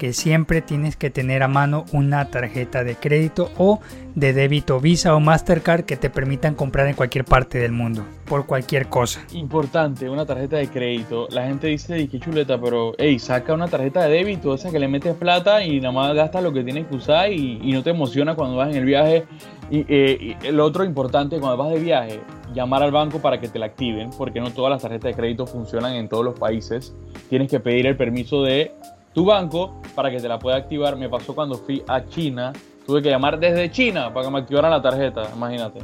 que 0.00 0.14
siempre 0.14 0.62
tienes 0.62 0.96
que 0.96 1.10
tener 1.10 1.42
a 1.42 1.48
mano 1.48 1.84
una 1.92 2.30
tarjeta 2.30 2.84
de 2.84 2.96
crédito 2.96 3.50
o 3.58 3.80
de 4.14 4.32
débito 4.32 4.80
Visa 4.80 5.14
o 5.14 5.20
Mastercard 5.20 5.84
que 5.84 5.98
te 5.98 6.08
permitan 6.08 6.54
comprar 6.54 6.86
en 6.86 6.94
cualquier 6.94 7.26
parte 7.26 7.58
del 7.58 7.72
mundo, 7.72 8.06
por 8.24 8.46
cualquier 8.46 8.88
cosa. 8.88 9.20
Importante, 9.34 10.08
una 10.08 10.24
tarjeta 10.24 10.56
de 10.56 10.68
crédito. 10.68 11.28
La 11.30 11.46
gente 11.46 11.66
dice, 11.66 12.08
qué 12.08 12.18
chuleta, 12.18 12.58
pero, 12.58 12.94
hey, 12.96 13.18
saca 13.18 13.52
una 13.52 13.68
tarjeta 13.68 14.02
de 14.04 14.08
débito, 14.08 14.54
esa 14.54 14.70
que 14.70 14.78
le 14.78 14.88
metes 14.88 15.14
plata 15.16 15.62
y 15.62 15.78
nada 15.82 15.92
más 15.92 16.14
gastas 16.14 16.42
lo 16.42 16.50
que 16.50 16.64
tienes 16.64 16.86
que 16.86 16.96
usar 16.96 17.30
y, 17.30 17.70
no 17.70 17.82
te 17.82 17.90
emociona 17.90 18.34
cuando 18.34 18.56
vas 18.56 18.70
en 18.70 18.76
el 18.76 18.86
viaje. 18.86 19.26
Y, 19.70 19.84
eh, 19.86 20.36
y 20.42 20.46
el 20.46 20.60
otro 20.60 20.82
importante, 20.82 21.38
cuando 21.40 21.58
vas 21.58 21.74
de 21.74 21.78
viaje, 21.78 22.20
llamar 22.54 22.82
al 22.82 22.90
banco 22.90 23.20
para 23.20 23.38
que 23.38 23.48
te 23.48 23.58
la 23.58 23.66
activen, 23.66 24.08
porque 24.16 24.40
no 24.40 24.50
todas 24.50 24.70
las 24.70 24.80
tarjetas 24.80 25.10
de 25.10 25.14
crédito 25.14 25.46
funcionan 25.46 25.92
en 25.92 26.08
todos 26.08 26.24
los 26.24 26.38
países. 26.38 26.94
Tienes 27.28 27.50
que 27.50 27.60
pedir 27.60 27.86
el 27.86 27.98
permiso 27.98 28.42
de 28.42 28.72
tu 29.12 29.24
banco 29.24 29.80
para 29.94 30.10
que 30.10 30.18
te 30.18 30.28
la 30.28 30.38
pueda 30.38 30.56
activar. 30.56 30.96
Me 30.96 31.08
pasó 31.08 31.34
cuando 31.34 31.56
fui 31.56 31.82
a 31.86 32.04
China, 32.04 32.52
tuve 32.86 33.02
que 33.02 33.10
llamar 33.10 33.38
desde 33.38 33.70
China 33.70 34.12
para 34.12 34.26
que 34.26 34.32
me 34.32 34.38
activaran 34.38 34.70
la 34.70 34.82
tarjeta, 34.82 35.30
imagínate. 35.34 35.80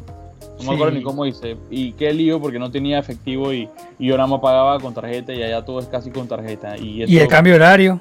No 0.59 0.71
me 0.71 0.75
acuerdo 0.75 0.95
ni 0.95 1.03
cómo 1.03 1.27
hice. 1.27 1.57
Y 1.71 1.93
qué 1.93 2.13
lío 2.13 2.41
porque 2.41 2.59
no 2.59 2.71
tenía 2.71 2.99
efectivo 2.99 3.53
y, 3.53 3.69
yo 3.99 4.17
nada 4.17 4.27
más 4.27 4.41
pagaba 4.41 4.79
con 4.81 4.95
tarjeta 4.95 5.35
y 5.35 5.43
allá 5.43 5.65
todo 5.65 5.81
es 5.81 5.87
casi 5.87 6.11
con 6.11 6.27
tarjeta. 6.27 6.77
Y, 6.79 7.05
¿Y 7.05 7.19
el 7.19 7.29
cambio 7.29 7.57
horario. 7.57 8.01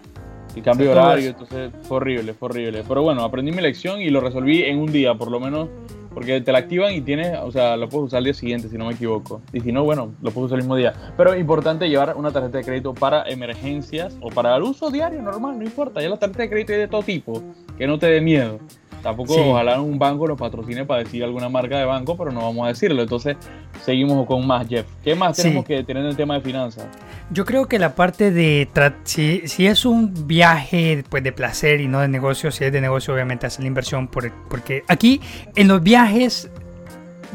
El 0.56 0.64
cambio 0.64 0.92
horario, 0.92 1.32
entonces 1.32 1.70
fue 1.82 1.98
horrible, 1.98 2.34
fue 2.34 2.48
horrible. 2.48 2.84
Pero 2.88 3.02
bueno, 3.02 3.24
aprendí 3.24 3.52
mi 3.52 3.62
lección 3.62 4.02
y 4.02 4.10
lo 4.10 4.22
resolví 4.22 4.64
en 4.64 4.80
un 4.80 4.90
día, 4.90 5.14
por 5.14 5.30
lo 5.30 5.42
menos 5.42 5.68
Porque 6.16 6.40
te 6.40 6.52
la 6.54 6.60
activan 6.60 6.94
y 6.94 7.02
tienes, 7.02 7.38
o 7.44 7.52
sea, 7.52 7.76
lo 7.76 7.90
puedes 7.90 8.08
usar 8.08 8.20
el 8.20 8.24
día 8.24 8.34
siguiente, 8.34 8.70
si 8.70 8.78
no 8.78 8.88
me 8.88 8.94
equivoco. 8.94 9.42
Y 9.52 9.60
si 9.60 9.72
no, 9.72 9.84
bueno, 9.84 10.14
lo 10.22 10.32
puedes 10.32 10.48
usar 10.48 10.58
el 10.58 10.64
mismo 10.64 10.78
día. 10.78 10.94
Pero 11.18 11.34
es 11.34 11.40
importante 11.40 11.90
llevar 11.90 12.16
una 12.16 12.32
tarjeta 12.32 12.58
de 12.58 12.64
crédito 12.64 12.94
para 12.94 13.30
emergencias 13.30 14.18
o 14.22 14.30
para 14.30 14.56
el 14.56 14.64
uso 14.64 14.90
diario 14.90 15.22
normal, 15.22 15.60
no 15.60 15.66
importa. 15.66 16.02
Ya 16.02 16.10
la 16.10 16.18
tarjeta 16.18 16.44
de 16.44 16.50
crédito 16.50 16.72
hay 16.72 16.80
de 16.80 16.88
todo 16.88 17.04
tipo, 17.04 17.44
que 17.78 17.86
no 17.86 18.00
te 18.00 18.08
dé 18.08 18.22
miedo. 18.22 18.60
Tampoco 19.06 19.36
ojalá 19.36 19.80
un 19.80 20.00
banco 20.00 20.28
nos 20.28 20.36
patrocine 20.36 20.84
para 20.84 21.04
decir 21.04 21.24
alguna 21.24 21.48
marca 21.48 21.78
de 21.78 21.86
banco, 21.86 22.18
pero 22.18 22.32
no 22.32 22.42
vamos 22.42 22.66
a 22.66 22.70
decirlo. 22.70 23.04
Entonces, 23.04 23.38
seguimos 23.84 24.26
con 24.26 24.48
más, 24.48 24.68
Jeff. 24.68 24.88
¿Qué 25.04 25.14
más 25.14 25.38
tenemos 25.38 25.64
que 25.64 25.84
tener 25.84 26.02
en 26.02 26.10
el 26.10 26.16
tema 26.16 26.34
de 26.34 26.42
finanzas? 26.42 26.88
Yo 27.30 27.46
creo 27.46 27.68
que 27.68 27.78
la 27.78 27.94
parte 27.94 28.32
de, 28.32 28.68
si, 29.04 29.48
si, 29.48 29.68
es 29.68 29.86
un 29.86 30.26
viaje 30.26 31.04
pues, 31.08 31.24
de 31.24 31.32
placer 31.32 31.82
y 31.82 31.88
no 31.88 32.00
de 32.00 32.08
negocio, 32.08 32.50
si 32.50 32.64
es 32.64 32.72
de 32.72 32.82
negocio 32.82 33.14
obviamente 33.14 33.46
hacer 33.46 33.62
la 33.62 33.68
inversión, 33.68 34.08
porque 34.08 34.84
aquí 34.88 35.22
en 35.56 35.68
los 35.68 35.84
viajes 35.84 36.50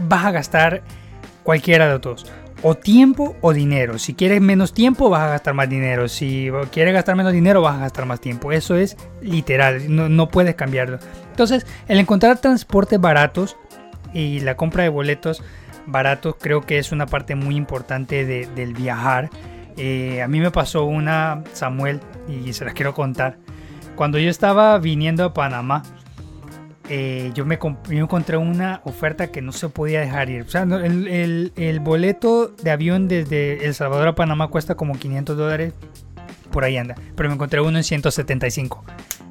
vas 0.08 0.24
a 0.24 0.32
gastar 0.32 0.82
cualquiera 1.44 1.86
de 1.86 1.92
los 1.92 2.00
dos 2.00 2.26
o 2.62 2.74
tiempo 2.74 3.36
o 3.40 3.52
dinero. 3.52 3.98
Si 3.98 4.14
quieres 4.14 4.40
menos 4.40 4.72
tiempo, 4.72 5.10
vas 5.10 5.22
a 5.22 5.28
gastar 5.28 5.54
más 5.54 5.68
dinero. 5.68 6.08
Si 6.08 6.50
quieres 6.70 6.94
gastar 6.94 7.16
menos 7.16 7.32
dinero, 7.32 7.62
vas 7.62 7.76
a 7.76 7.80
gastar 7.80 8.06
más 8.06 8.20
tiempo. 8.20 8.52
Eso 8.52 8.76
es 8.76 8.96
literal, 9.20 9.84
no, 9.88 10.28
puedes 10.28 10.54
cambiarlo. 10.54 10.98
Entonces, 11.30 11.66
el 11.88 11.98
encontrar 11.98 12.40
transportes 12.40 13.00
baratos 13.00 13.56
y 14.12 14.40
la 14.40 14.56
compra 14.56 14.82
de 14.82 14.88
boletos 14.88 15.42
baratos 15.86 16.36
creo 16.38 16.62
que 16.62 16.78
es 16.78 16.92
una 16.92 17.06
parte 17.06 17.34
muy 17.34 17.56
importante 17.56 18.24
del 18.24 18.74
viajar. 18.74 19.30
Eh, 19.76 20.20
a 20.20 20.28
mí 20.28 20.40
me 20.40 20.50
pasó 20.50 20.84
una, 20.84 21.42
Samuel, 21.52 22.00
y 22.28 22.52
se 22.52 22.64
las 22.64 22.74
quiero 22.74 22.94
contar. 22.94 23.38
Cuando 23.94 24.18
yo 24.18 24.30
estaba 24.30 24.78
viniendo 24.78 25.24
a 25.24 25.34
Panamá, 25.34 25.82
eh, 26.92 27.30
yo, 27.34 27.46
me 27.46 27.56
encontré 27.90 28.36
una 28.36 28.80
oferta 28.84 29.28
que 29.28 29.40
no 29.40 29.52
se 29.52 29.68
podía 29.68 30.00
dejar 30.00 30.28
ir. 30.28 30.42
O 30.42 30.48
sea, 30.48 30.62
el, 30.62 31.80
boleto 31.80 32.48
de 32.48 32.70
avión 32.72 33.06
desde 33.06 33.64
El 33.64 33.74
Salvador 33.74 34.08
a 34.08 34.14
Panamá 34.16 34.48
cuesta 34.48 34.74
como 34.74 34.98
500 34.98 35.36
dólares. 35.36 35.72
Por 36.50 36.64
ahí 36.64 36.76
anda. 36.76 36.96
Pero 37.14 37.28
me 37.28 37.36
encontré 37.36 37.60
uno 37.60 37.78
en 37.78 37.84
175. 37.84 38.84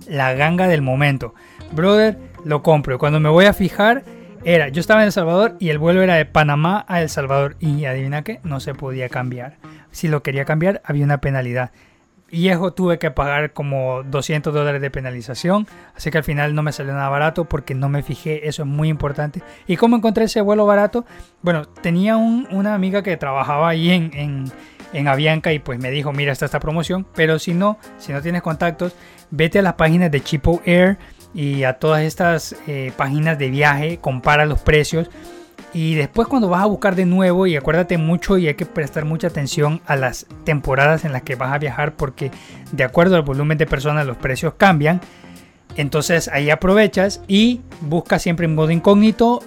La 0.08 0.34
ganga 0.34 0.70
del 0.70 0.82
momento. 0.82 1.36
Brother, 1.74 2.18
lo 2.46 2.63
compro. 2.63 2.98
Cuando 2.98 3.20
me 3.20 3.28
voy 3.28 3.44
a 3.44 3.51
fijar, 3.51 4.06
era, 4.46 4.70
yo 4.70 4.80
estaba 4.80 5.01
en 5.01 5.08
El 5.08 5.12
Salvador 5.12 5.58
y 5.60 5.68
el 5.68 5.80
vuelo 5.80 6.01
era 6.01 6.16
de 6.16 6.24
Panamá 6.24 6.86
a 6.88 7.01
El 7.01 7.10
Salvador. 7.10 7.58
Y 7.60 7.84
adivina 7.84 8.24
qué, 8.24 8.39
no 8.44 8.62
se 8.62 8.74
podía 8.74 9.10
cambiar. 9.10 9.58
Si 9.92 10.08
lo 10.08 10.24
quería 10.24 10.46
cambiar, 10.46 10.82
había 10.86 11.04
una 11.04 11.20
penalidad 11.20 11.72
viejo 12.32 12.74
tuve 12.74 13.00
que 13.00 13.12
pagar 13.12 13.54
como 13.54 14.04
200 14.04 14.54
dólares 14.54 14.82
de 14.82 14.92
penalización, 14.92 15.68
así 15.96 16.12
que 16.12 16.18
al 16.18 16.24
final 16.24 16.56
no 16.56 16.64
me 16.64 16.72
salió 16.72 16.94
nada 16.94 17.10
barato 17.10 17.46
porque 17.46 17.76
no 17.76 17.90
me 17.90 18.04
fijé, 18.04 18.48
eso 18.48 18.64
es 18.64 18.68
muy 18.68 18.90
importante. 18.90 19.42
¿Y 19.68 19.78
cómo 19.78 19.98
encontré 19.98 20.26
ese 20.26 20.42
vuelo 20.42 20.66
barato? 20.66 21.06
Bueno, 21.42 21.66
tenía 21.66 22.18
una 22.18 22.74
amiga 22.74 23.04
que 23.04 23.18
trabajaba 23.18 23.70
ahí 23.70 23.92
en, 23.92 24.12
en, 24.94 25.08
Avianca 25.08 25.54
y 25.54 25.60
pues 25.60 25.80
me 25.80 25.92
dijo, 25.92 26.12
mira, 26.12 26.32
está 26.32 26.46
esta 26.46 26.60
promoción, 26.60 27.06
pero 27.16 27.40
si 27.40 27.54
no, 27.54 27.78
si 27.98 28.12
no 28.12 28.22
tienes 28.22 28.42
contactos, 28.42 28.94
vete 29.32 29.60
a 29.60 29.62
las 29.62 29.74
páginas 29.74 30.12
de 30.12 30.22
Chipo 30.22 30.62
Air 30.66 30.98
y 31.34 31.64
a 31.64 31.74
todas 31.74 32.02
estas 32.02 32.56
eh, 32.68 32.92
páginas 32.98 33.38
de 33.38 33.50
viaje, 33.50 33.98
compara 34.00 34.46
los 34.46 34.60
precios 34.60 35.10
y 35.74 35.96
después 35.96 36.28
cuando 36.28 36.50
vas 36.50 36.64
a 36.64 36.66
buscar 36.66 36.96
de 36.96 37.06
nuevo, 37.06 37.46
y 37.46 37.56
acuérdate 37.56 37.98
mucho 37.98 38.38
y 38.38 38.48
hay 38.48 38.56
que 38.56 38.66
prestar 38.66 39.06
mucha 39.06 39.28
atención 39.28 39.82
a 39.86 39.96
las 39.96 40.26
temporadas 40.44 41.06
en 41.06 41.14
las 41.14 41.22
que 41.22 41.36
vas 41.36 41.54
a 41.54 41.60
viajar 41.60 41.94
porque 41.96 42.32
de 42.72 42.84
acuerdo 42.84 43.16
al 43.16 43.22
volumen 43.22 43.58
de 43.58 43.66
personas 43.66 44.06
los 44.06 44.18
precios 44.18 44.54
cambian. 44.58 45.02
Entonces 45.76 46.28
ahí 46.28 46.50
aprovechas 46.50 47.22
y 47.28 47.62
busca 47.82 48.20
siempre 48.20 48.46
en 48.46 48.56
modo 48.56 48.72
incógnito. 48.72 49.42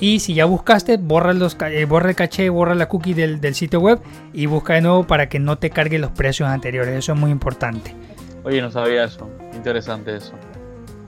Y 0.00 0.20
si 0.20 0.32
ya 0.32 0.46
buscaste, 0.46 0.96
borra, 0.96 1.34
los, 1.34 1.56
eh, 1.60 1.84
borra 1.84 2.08
el 2.08 2.16
caché, 2.16 2.48
borra 2.48 2.74
la 2.74 2.88
cookie 2.88 3.12
del, 3.12 3.40
del 3.40 3.54
sitio 3.54 3.80
web 3.80 4.00
y 4.32 4.46
busca 4.46 4.72
de 4.74 4.80
nuevo 4.80 5.06
para 5.06 5.28
que 5.28 5.38
no 5.38 5.58
te 5.58 5.70
cargue 5.70 5.98
los 5.98 6.10
precios 6.10 6.48
anteriores. 6.48 6.96
Eso 6.96 7.12
es 7.12 7.18
muy 7.18 7.30
importante. 7.30 7.94
Oye, 8.42 8.62
no 8.62 8.70
sabía 8.70 9.04
eso. 9.04 9.28
Interesante 9.54 10.16
eso. 10.16 10.32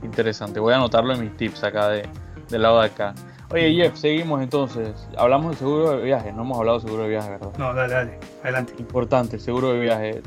Interesante. 0.02 0.60
Voy 0.60 0.74
a 0.74 0.76
anotarlo 0.76 1.14
en 1.14 1.22
mis 1.22 1.36
tips 1.36 1.64
acá 1.64 1.88
de, 1.88 2.06
del 2.50 2.62
lado 2.62 2.80
de 2.80 2.86
acá. 2.86 3.14
Oye, 3.52 3.74
Jeff, 3.74 3.96
seguimos 3.96 4.40
entonces. 4.40 4.94
Hablamos 5.18 5.50
de 5.50 5.56
seguro 5.58 5.98
de 5.98 6.04
viaje, 6.04 6.32
no 6.32 6.40
hemos 6.40 6.58
hablado 6.58 6.78
de 6.78 6.84
seguro 6.86 7.02
de 7.02 7.10
viaje, 7.10 7.30
¿verdad? 7.32 7.52
No, 7.58 7.74
dale, 7.74 7.92
dale, 7.92 8.18
adelante. 8.42 8.72
Importante, 8.78 9.38
seguro 9.38 9.74
de 9.74 9.80
viaje. 9.80 10.22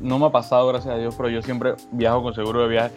No 0.00 0.20
me 0.20 0.26
ha 0.26 0.30
pasado, 0.30 0.68
gracias 0.68 0.94
a 0.94 0.96
Dios, 0.96 1.16
pero 1.16 1.28
yo 1.28 1.42
siempre 1.42 1.74
viajo 1.90 2.22
con 2.22 2.32
seguro 2.32 2.62
de 2.62 2.68
viaje. 2.68 2.94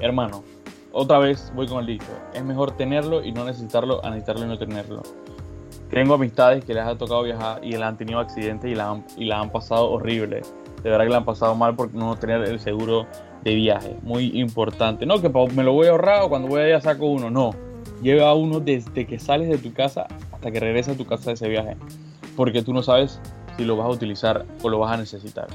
Hermano, 0.00 0.42
otra 0.90 1.20
vez 1.20 1.52
voy 1.54 1.68
con 1.68 1.78
el 1.78 1.86
dicho. 1.86 2.08
Es 2.34 2.42
mejor 2.42 2.72
tenerlo 2.72 3.22
y 3.22 3.30
no 3.30 3.44
necesitarlo 3.44 4.04
a 4.04 4.10
necesitarlo 4.10 4.44
y 4.44 4.48
no 4.48 4.58
tenerlo. 4.58 5.02
Tengo 5.88 6.14
amistades 6.14 6.64
que 6.64 6.74
les 6.74 6.84
ha 6.84 6.98
tocado 6.98 7.22
viajar 7.22 7.64
y 7.64 7.70
les 7.70 7.82
han 7.82 7.96
tenido 7.96 8.18
accidentes 8.18 8.72
y 8.72 8.74
la 8.74 8.90
han, 8.90 9.06
y 9.16 9.26
la 9.26 9.38
han 9.38 9.50
pasado 9.50 9.88
horrible. 9.88 10.42
De 10.82 10.90
verdad 10.90 11.04
que 11.04 11.10
la 11.10 11.18
han 11.18 11.24
pasado 11.24 11.54
mal 11.54 11.76
por 11.76 11.94
no 11.94 12.16
tener 12.16 12.42
el 12.42 12.58
seguro 12.58 13.06
de 13.44 13.54
viaje. 13.54 13.96
Muy 14.02 14.36
importante. 14.40 15.06
No, 15.06 15.20
que 15.20 15.28
me 15.54 15.62
lo 15.62 15.74
voy 15.74 15.86
a 15.86 15.90
ahorrar 15.90 16.22
o 16.24 16.28
cuando 16.28 16.48
voy 16.48 16.62
allá 16.62 16.80
saco 16.80 17.06
uno. 17.06 17.30
No 17.30 17.71
lleva 18.02 18.28
a 18.28 18.34
uno 18.34 18.60
desde 18.60 19.06
que 19.06 19.18
sales 19.18 19.48
de 19.48 19.58
tu 19.58 19.72
casa 19.72 20.06
hasta 20.32 20.50
que 20.50 20.60
regresas 20.60 20.94
a 20.94 20.98
tu 20.98 21.06
casa 21.06 21.26
de 21.30 21.34
ese 21.34 21.48
viaje, 21.48 21.76
porque 22.36 22.62
tú 22.62 22.74
no 22.74 22.82
sabes 22.82 23.20
si 23.56 23.64
lo 23.64 23.76
vas 23.76 23.86
a 23.86 23.90
utilizar 23.90 24.44
o 24.62 24.68
lo 24.68 24.78
vas 24.78 24.92
a 24.92 24.96
necesitar. 24.96 25.46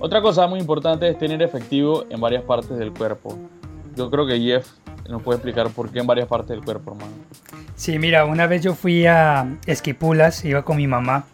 Otra 0.00 0.22
cosa 0.22 0.46
muy 0.46 0.60
importante 0.60 1.08
es 1.08 1.18
tener 1.18 1.42
efectivo 1.42 2.04
en 2.08 2.20
varias 2.20 2.42
partes 2.44 2.78
del 2.78 2.92
cuerpo. 2.92 3.36
Yo 3.96 4.10
creo 4.10 4.26
que 4.26 4.40
Jeff 4.40 4.66
nos 5.08 5.22
puede 5.22 5.36
explicar 5.36 5.68
por 5.70 5.90
qué 5.90 5.98
en 6.00 6.06
varias 6.06 6.26
partes 6.26 6.48
del 6.48 6.64
cuerpo, 6.64 6.92
hermano. 6.92 7.12
Sí, 7.74 7.98
mira, 7.98 8.24
una 8.24 8.46
vez 8.46 8.62
yo 8.62 8.74
fui 8.74 9.06
a 9.06 9.58
Esquipulas, 9.66 10.44
iba 10.44 10.62
con 10.62 10.78
mi 10.78 10.86
mamá, 10.86 11.24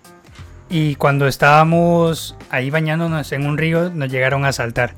y 0.68 0.96
cuando 0.96 1.28
estábamos 1.28 2.36
ahí 2.50 2.70
bañándonos 2.70 3.30
en 3.32 3.46
un 3.46 3.56
río, 3.56 3.90
nos 3.90 4.10
llegaron 4.10 4.44
a 4.44 4.48
asaltar. 4.48 4.94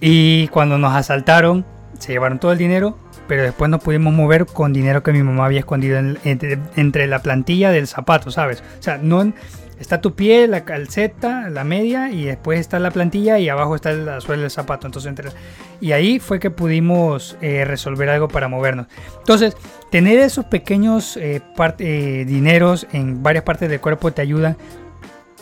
Y 0.00 0.48
cuando 0.48 0.78
nos 0.78 0.94
asaltaron, 0.94 1.64
se 1.98 2.12
llevaron 2.12 2.38
todo 2.40 2.52
el 2.52 2.58
dinero 2.58 2.96
pero 3.28 3.42
después 3.42 3.70
nos 3.70 3.82
pudimos 3.82 4.12
mover 4.12 4.46
con 4.46 4.72
dinero 4.72 5.02
que 5.02 5.12
mi 5.12 5.22
mamá 5.22 5.44
había 5.44 5.60
escondido 5.60 5.98
entre, 6.24 7.06
la 7.06 7.20
plantilla 7.20 7.70
del 7.70 7.86
zapato, 7.86 8.30
¿sabes? 8.30 8.64
O 8.80 8.82
sea, 8.82 8.98
no 8.98 9.32
está 9.78 10.00
tu 10.00 10.14
pie, 10.14 10.48
la 10.48 10.64
calceta, 10.64 11.50
la 11.50 11.62
media 11.62 12.10
y 12.10 12.24
después 12.24 12.58
está 12.58 12.78
la 12.78 12.90
plantilla 12.90 13.38
y 13.38 13.48
abajo 13.48 13.76
está 13.76 13.92
la 13.92 14.20
suela 14.20 14.42
del 14.42 14.50
zapato. 14.50 14.86
Entonces, 14.86 15.10
entre, 15.10 15.30
y 15.80 15.92
ahí 15.92 16.18
fue 16.18 16.40
que 16.40 16.50
pudimos 16.50 17.36
eh, 17.42 17.64
resolver 17.64 18.08
algo 18.08 18.28
para 18.28 18.48
movernos. 18.48 18.86
Entonces, 19.18 19.56
tener 19.90 20.18
esos 20.18 20.46
pequeños 20.46 21.16
eh, 21.18 21.42
eh, 21.78 22.24
dineros 22.26 22.86
en 22.92 23.22
varias 23.22 23.44
partes 23.44 23.68
del 23.68 23.80
cuerpo 23.80 24.10
te 24.10 24.22
ayuda 24.22 24.56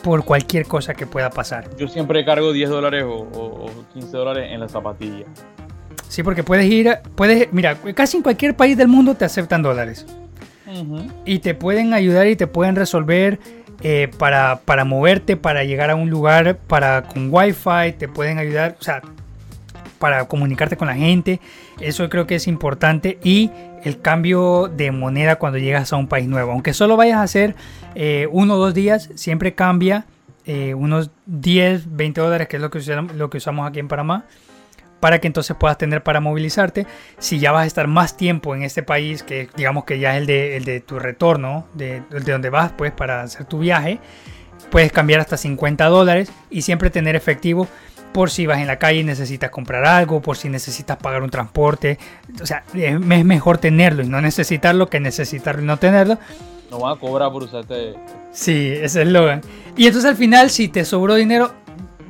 por 0.03 0.25
cualquier 0.25 0.65
cosa 0.67 0.93
que 0.93 1.07
pueda 1.07 1.29
pasar. 1.29 1.75
Yo 1.77 1.87
siempre 1.87 2.23
cargo 2.23 2.51
10 2.51 2.69
dólares 2.69 3.05
o, 3.05 3.15
o 3.15 3.71
15 3.93 4.17
dólares 4.17 4.49
en 4.51 4.59
la 4.59 4.69
zapatilla. 4.69 5.25
Sí, 6.09 6.23
porque 6.23 6.43
puedes 6.43 6.65
ir, 6.65 6.99
puedes, 7.15 7.51
mira, 7.51 7.75
casi 7.93 8.17
en 8.17 8.23
cualquier 8.23 8.55
país 8.55 8.77
del 8.77 8.87
mundo 8.87 9.15
te 9.15 9.25
aceptan 9.25 9.61
dólares. 9.61 10.05
Y 11.25 11.39
te 11.39 11.53
pueden 11.53 11.93
ayudar 11.93 12.27
y 12.27 12.35
te 12.35 12.45
pueden 12.45 12.75
resolver 12.75 13.39
eh, 13.81 14.09
para, 14.17 14.59
para, 14.65 14.83
moverte, 14.85 15.37
para 15.37 15.63
llegar 15.63 15.89
a 15.89 15.95
un 15.95 16.09
lugar, 16.09 16.57
para 16.57 17.03
con 17.03 17.29
wifi, 17.31 17.93
te 17.97 18.07
pueden 18.07 18.37
ayudar, 18.37 18.75
o 18.79 18.83
sea, 18.83 19.01
para 19.97 20.25
comunicarte 20.27 20.77
con 20.77 20.87
la 20.87 20.95
gente. 20.95 21.39
Eso 21.79 22.09
creo 22.09 22.27
que 22.27 22.35
es 22.35 22.47
importante. 22.47 23.17
Y 23.23 23.51
el 23.83 24.01
cambio 24.01 24.67
de 24.67 24.91
moneda 24.91 25.37
cuando 25.37 25.57
llegas 25.57 25.93
a 25.93 25.95
un 25.95 26.07
país 26.07 26.27
nuevo. 26.27 26.51
Aunque 26.51 26.73
solo 26.73 26.97
vayas 26.97 27.17
a 27.17 27.23
hacer 27.23 27.55
eh, 27.95 28.27
uno 28.31 28.55
o 28.55 28.57
dos 28.57 28.73
días, 28.73 29.09
siempre 29.15 29.55
cambia. 29.55 30.05
Eh, 30.45 30.73
unos 30.73 31.11
10, 31.25 31.95
20 31.95 32.21
dólares, 32.21 32.47
que 32.47 32.55
es 32.55 32.61
lo 32.61 32.69
que, 32.69 32.79
lo 33.15 33.29
que 33.29 33.37
usamos 33.37 33.67
aquí 33.67 33.79
en 33.79 33.89
Panamá 33.89 34.25
para 34.99 35.19
que 35.19 35.27
entonces 35.27 35.55
puedas 35.57 35.77
tener 35.77 36.03
para 36.03 36.19
movilizarte. 36.19 36.87
Si 37.19 37.39
ya 37.39 37.51
vas 37.51 37.63
a 37.63 37.67
estar 37.67 37.87
más 37.87 38.17
tiempo 38.17 38.55
en 38.55 38.63
este 38.63 38.83
país, 38.83 39.23
que 39.23 39.49
digamos 39.55 39.85
que 39.85 39.99
ya 39.99 40.15
es 40.15 40.21
el 40.21 40.27
de, 40.27 40.57
el 40.57 40.65
de 40.65 40.79
tu 40.79 40.99
retorno, 40.99 41.67
de, 41.73 42.01
de 42.09 42.31
donde 42.31 42.49
vas 42.49 42.71
pues 42.77 42.91
para 42.91 43.21
hacer 43.21 43.45
tu 43.45 43.59
viaje, 43.59 43.99
puedes 44.71 44.91
cambiar 44.91 45.19
hasta 45.19 45.37
50 45.37 45.85
dólares 45.85 46.31
y 46.49 46.61
siempre 46.61 46.89
tener 46.89 47.15
efectivo 47.15 47.67
por 48.11 48.31
si 48.31 48.47
vas 48.47 48.59
en 48.59 48.67
la 48.67 48.79
calle 48.79 49.01
y 49.01 49.03
necesitas 49.03 49.51
comprar 49.51 49.85
algo, 49.85 50.21
por 50.21 50.37
si 50.37 50.49
necesitas 50.49 50.97
pagar 50.97 51.21
un 51.21 51.29
transporte. 51.29 51.99
O 52.41 52.45
sea, 52.45 52.63
es 52.73 52.99
mejor 52.99 53.59
tenerlo 53.59 54.03
y 54.03 54.07
no 54.07 54.21
necesitarlo 54.21 54.87
que 54.87 54.99
necesitarlo 54.99 55.61
y 55.61 55.65
no 55.65 55.77
tenerlo. 55.77 56.17
No 56.71 56.79
van 56.79 56.97
a 56.97 56.99
cobrar 56.99 57.31
por 57.31 57.43
usarte. 57.43 57.93
Sí, 58.31 58.71
ese 58.71 58.85
es 58.85 58.95
el 58.95 59.07
eslogan. 59.09 59.41
Y 59.75 59.85
entonces 59.85 60.09
al 60.09 60.17
final, 60.17 60.49
si 60.49 60.67
te 60.67 60.83
sobró 60.83 61.15
dinero, 61.15 61.53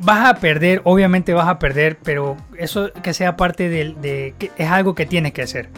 vas 0.01 0.29
a 0.29 0.35
perder, 0.35 0.81
obviamente 0.83 1.33
vas 1.33 1.47
a 1.47 1.59
perder, 1.59 1.97
pero 2.03 2.37
eso 2.57 2.91
que 3.03 3.13
sea 3.13 3.37
parte 3.37 3.69
de, 3.69 4.33
que 4.37 4.51
es 4.57 4.69
algo 4.69 4.95
que 4.95 5.05
tienes 5.05 5.33
que 5.33 5.41
hacer. 5.41 5.69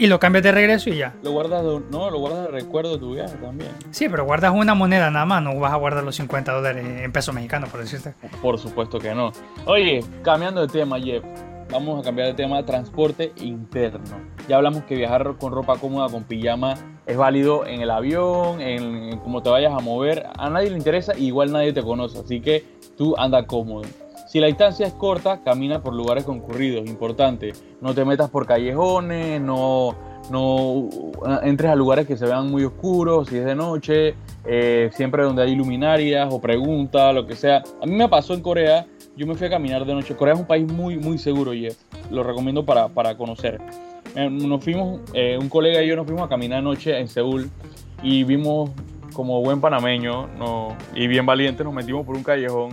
Y 0.00 0.06
lo 0.06 0.20
cambias 0.20 0.44
de 0.44 0.52
regreso 0.52 0.90
y 0.90 0.98
ya. 0.98 1.12
Lo 1.24 1.32
guardas 1.32 1.64
de, 1.64 1.80
no, 1.90 2.08
lo 2.08 2.18
guardas 2.20 2.44
de 2.44 2.52
recuerdo 2.52 2.92
de 2.92 2.98
tu 2.98 3.14
viaje 3.14 3.34
también. 3.36 3.70
Sí, 3.90 4.08
pero 4.08 4.24
guardas 4.24 4.52
una 4.54 4.74
moneda 4.74 5.10
nada 5.10 5.26
más, 5.26 5.42
no 5.42 5.58
vas 5.58 5.72
a 5.72 5.76
guardar 5.76 6.04
los 6.04 6.14
50 6.14 6.52
dólares 6.52 6.84
en 6.86 7.10
pesos 7.10 7.34
mexicanos, 7.34 7.68
por 7.68 7.80
decirte. 7.80 8.14
Por 8.40 8.58
supuesto 8.58 9.00
que 9.00 9.12
no. 9.12 9.32
Oye, 9.66 10.04
cambiando 10.22 10.60
de 10.60 10.68
tema, 10.68 11.00
Jeff. 11.00 11.24
vamos 11.72 11.98
a 11.98 12.04
cambiar 12.04 12.28
de 12.28 12.34
tema, 12.34 12.64
transporte 12.64 13.32
interno. 13.36 14.20
Ya 14.48 14.56
hablamos 14.56 14.84
que 14.84 14.94
viajar 14.94 15.34
con 15.36 15.52
ropa 15.52 15.76
cómoda, 15.78 16.08
con 16.08 16.22
pijama, 16.22 16.74
es 17.04 17.16
válido 17.16 17.66
en 17.66 17.82
el 17.82 17.90
avión, 17.90 18.60
en, 18.60 19.12
en 19.12 19.18
cómo 19.18 19.42
te 19.42 19.50
vayas 19.50 19.72
a 19.72 19.80
mover. 19.80 20.28
A 20.38 20.48
nadie 20.48 20.70
le 20.70 20.76
interesa, 20.76 21.18
igual 21.18 21.50
nadie 21.50 21.72
te 21.72 21.82
conoce, 21.82 22.20
así 22.20 22.40
que 22.40 22.77
tú 22.98 23.14
anda 23.16 23.46
cómodo. 23.46 23.82
Si 24.26 24.40
la 24.40 24.48
distancia 24.48 24.86
es 24.86 24.92
corta, 24.92 25.40
camina 25.42 25.82
por 25.82 25.94
lugares 25.94 26.24
concurridos, 26.24 26.86
importante. 26.86 27.54
No 27.80 27.94
te 27.94 28.04
metas 28.04 28.28
por 28.28 28.46
callejones, 28.46 29.40
no, 29.40 29.94
no 30.30 30.90
entres 31.42 31.70
a 31.70 31.74
lugares 31.74 32.06
que 32.06 32.18
se 32.18 32.26
vean 32.26 32.50
muy 32.50 32.64
oscuros, 32.64 33.28
si 33.28 33.38
es 33.38 33.46
de 33.46 33.54
noche, 33.54 34.16
eh, 34.44 34.90
siempre 34.92 35.22
donde 35.22 35.42
hay 35.42 35.54
luminarias 35.54 36.28
o 36.30 36.42
preguntas, 36.42 37.14
lo 37.14 37.26
que 37.26 37.36
sea. 37.36 37.62
A 37.80 37.86
mí 37.86 37.92
me 37.92 38.06
pasó 38.06 38.34
en 38.34 38.42
Corea, 38.42 38.86
yo 39.16 39.26
me 39.26 39.34
fui 39.34 39.46
a 39.46 39.50
caminar 39.50 39.86
de 39.86 39.94
noche. 39.94 40.14
Corea 40.14 40.34
es 40.34 40.40
un 40.40 40.46
país 40.46 40.70
muy, 40.70 40.98
muy 40.98 41.16
seguro, 41.16 41.54
y 41.54 41.68
Lo 42.10 42.22
recomiendo 42.22 42.66
para, 42.66 42.88
para 42.88 43.16
conocer. 43.16 43.58
Eh, 44.14 44.28
nos 44.28 44.62
fuimos, 44.62 45.00
eh, 45.14 45.38
un 45.40 45.48
colega 45.48 45.82
y 45.82 45.88
yo 45.88 45.96
nos 45.96 46.04
fuimos 46.04 46.26
a 46.26 46.28
caminar 46.28 46.58
de 46.58 46.64
noche 46.64 46.98
en 46.98 47.08
Seúl 47.08 47.50
y 48.02 48.24
vimos 48.24 48.70
como 49.18 49.42
buen 49.42 49.60
panameño 49.60 50.28
no, 50.38 50.76
y 50.94 51.08
bien 51.08 51.26
valiente, 51.26 51.64
nos 51.64 51.74
metimos 51.74 52.06
por 52.06 52.14
un 52.14 52.22
callejón 52.22 52.70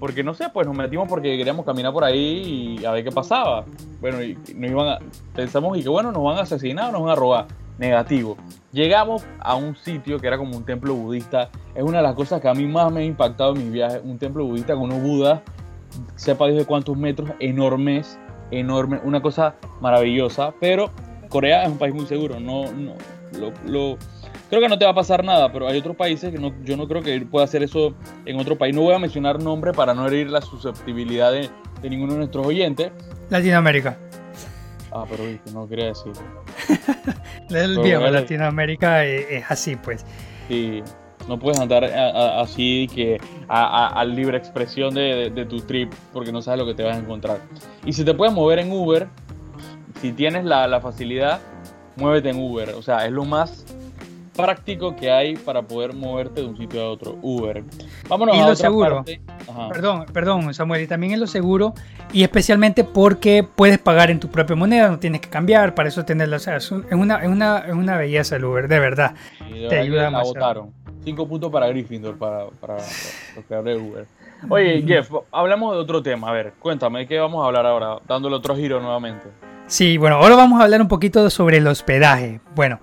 porque 0.00 0.24
no 0.24 0.32
sé, 0.32 0.48
pues 0.48 0.66
nos 0.66 0.74
metimos 0.74 1.06
porque 1.06 1.36
queríamos 1.36 1.66
caminar 1.66 1.92
por 1.92 2.02
ahí 2.02 2.78
y 2.80 2.84
a 2.86 2.92
ver 2.92 3.04
qué 3.04 3.12
pasaba. 3.12 3.66
Bueno, 4.00 4.22
y 4.22 4.38
nos 4.54 4.70
iban 4.70 4.88
a, 4.88 4.98
pensamos 5.34 5.76
y 5.76 5.82
que 5.82 5.90
bueno, 5.90 6.12
nos 6.12 6.24
van 6.24 6.38
a 6.38 6.42
asesinar 6.42 6.88
o 6.88 6.92
nos 6.92 7.02
van 7.02 7.10
a 7.10 7.14
robar. 7.14 7.46
Negativo. 7.76 8.38
Llegamos 8.72 9.22
a 9.38 9.54
un 9.54 9.76
sitio 9.76 10.18
que 10.18 10.26
era 10.26 10.38
como 10.38 10.56
un 10.56 10.64
templo 10.64 10.94
budista. 10.94 11.50
Es 11.74 11.82
una 11.82 11.98
de 11.98 12.04
las 12.04 12.14
cosas 12.14 12.40
que 12.40 12.48
a 12.48 12.54
mí 12.54 12.64
más 12.64 12.90
me 12.90 13.00
ha 13.00 13.04
impactado 13.04 13.54
en 13.54 13.66
mi 13.66 13.70
viaje. 13.70 14.00
Un 14.02 14.18
templo 14.18 14.46
budista 14.46 14.72
con 14.72 14.84
unos 14.84 15.02
budas, 15.02 15.42
sepa 16.14 16.46
Dios 16.46 16.60
de 16.60 16.64
cuántos 16.64 16.96
metros, 16.96 17.30
enormes, 17.38 18.18
enorme, 18.50 18.98
una 19.04 19.20
cosa 19.20 19.56
maravillosa. 19.82 20.54
Pero 20.58 20.88
Corea 21.28 21.64
es 21.64 21.70
un 21.70 21.76
país 21.76 21.94
muy 21.94 22.06
seguro. 22.06 22.40
No, 22.40 22.72
no, 22.72 22.94
lo 23.66 23.98
creo 24.48 24.60
que 24.60 24.68
no 24.68 24.78
te 24.78 24.84
va 24.84 24.92
a 24.92 24.94
pasar 24.94 25.24
nada, 25.24 25.52
pero 25.52 25.68
hay 25.68 25.78
otros 25.78 25.96
países 25.96 26.32
que 26.32 26.38
no, 26.38 26.52
yo 26.62 26.76
no 26.76 26.86
creo 26.86 27.02
que 27.02 27.20
pueda 27.22 27.44
hacer 27.44 27.62
eso 27.62 27.94
en 28.24 28.38
otro 28.38 28.56
país. 28.56 28.74
No 28.74 28.82
voy 28.82 28.94
a 28.94 28.98
mencionar 28.98 29.42
nombre 29.42 29.72
para 29.72 29.94
no 29.94 30.06
herir 30.06 30.30
la 30.30 30.40
susceptibilidad 30.40 31.32
de, 31.32 31.50
ninguno 31.88 32.12
de 32.12 32.18
nuestros 32.20 32.46
oyentes. 32.46 32.92
Latinoamérica. 33.30 33.98
Ah, 34.92 35.04
pero 35.08 35.24
no 35.52 35.68
quería 35.68 35.86
decir. 35.86 36.12
El 37.50 37.78
viejo 37.80 38.06
Latinoamérica 38.06 39.04
es, 39.04 39.44
así, 39.48 39.76
pues. 39.76 40.04
Sí, 40.48 40.82
no 41.28 41.38
puedes 41.38 41.58
andar 41.58 41.84
así 41.84 42.88
que 42.94 43.20
a, 43.48 44.04
libre 44.04 44.38
expresión 44.38 44.94
de, 44.94 45.46
tu 45.48 45.60
trip 45.60 45.92
porque 46.12 46.32
no 46.32 46.40
sabes 46.40 46.60
lo 46.60 46.66
que 46.66 46.74
te 46.74 46.82
vas 46.82 46.96
a 46.96 47.00
encontrar. 47.00 47.40
Y 47.84 47.92
si 47.92 48.04
te 48.04 48.14
puedes 48.14 48.32
mover 48.32 48.60
en 48.60 48.72
Uber, 48.72 49.08
si 50.00 50.12
tienes 50.12 50.44
la, 50.44 50.66
la 50.68 50.80
facilidad, 50.80 51.40
muévete 51.96 52.30
en 52.30 52.38
Uber. 52.38 52.70
O 52.70 52.82
sea, 52.82 53.06
es 53.06 53.12
lo 53.12 53.24
más 53.24 53.64
práctico 54.36 54.94
que 54.94 55.10
hay 55.10 55.36
para 55.36 55.62
poder 55.62 55.94
moverte 55.94 56.42
de 56.42 56.46
un 56.46 56.56
sitio 56.56 56.82
a 56.82 56.90
otro. 56.90 57.16
Uber. 57.22 57.64
Vámonos 58.08 58.36
y 58.36 58.40
a 58.40 58.48
lo 58.48 58.56
seguro. 58.56 59.04
Perdón, 59.72 60.06
perdón, 60.12 60.54
Samuel, 60.54 60.82
y 60.82 60.86
también 60.86 61.12
es 61.12 61.18
lo 61.18 61.26
seguro, 61.26 61.74
y 62.12 62.22
especialmente 62.22 62.84
porque 62.84 63.42
puedes 63.42 63.78
pagar 63.78 64.10
en 64.10 64.20
tu 64.20 64.28
propia 64.28 64.56
moneda, 64.56 64.88
no 64.88 64.98
tienes 64.98 65.20
que 65.20 65.28
cambiar, 65.28 65.74
para 65.74 65.88
eso 65.88 66.04
tenerlo. 66.04 66.36
O 66.36 66.40
sea, 66.40 66.56
es, 66.56 66.70
una, 66.70 67.16
es, 67.16 67.28
una, 67.28 67.58
es 67.58 67.72
una 67.72 67.96
belleza 67.96 68.36
el 68.36 68.44
Uber, 68.44 68.68
de 68.68 68.78
verdad. 68.78 69.14
Te 69.68 69.78
ayuda 69.78 70.10
votaron. 70.22 70.72
Cinco 71.02 71.26
puntos 71.28 71.52
para 71.52 71.68
Gryffindor, 71.68 72.18
para, 72.18 72.46
para, 72.60 72.78
para 73.48 73.62
de 73.62 73.76
Uber. 73.76 74.06
Oye, 74.48 74.82
Jeff, 74.86 75.10
hablamos 75.30 75.72
de 75.74 75.78
otro 75.78 76.02
tema. 76.02 76.28
A 76.28 76.32
ver, 76.32 76.52
cuéntame, 76.58 77.00
¿de 77.00 77.06
qué 77.06 77.18
vamos 77.18 77.42
a 77.42 77.46
hablar 77.46 77.64
ahora? 77.64 77.98
Dándole 78.06 78.36
otro 78.36 78.56
giro 78.56 78.80
nuevamente. 78.80 79.28
Sí, 79.66 79.98
bueno, 79.98 80.16
ahora 80.16 80.36
vamos 80.36 80.60
a 80.60 80.64
hablar 80.64 80.80
un 80.80 80.88
poquito 80.88 81.28
sobre 81.30 81.56
el 81.56 81.66
hospedaje. 81.66 82.40
Bueno, 82.54 82.78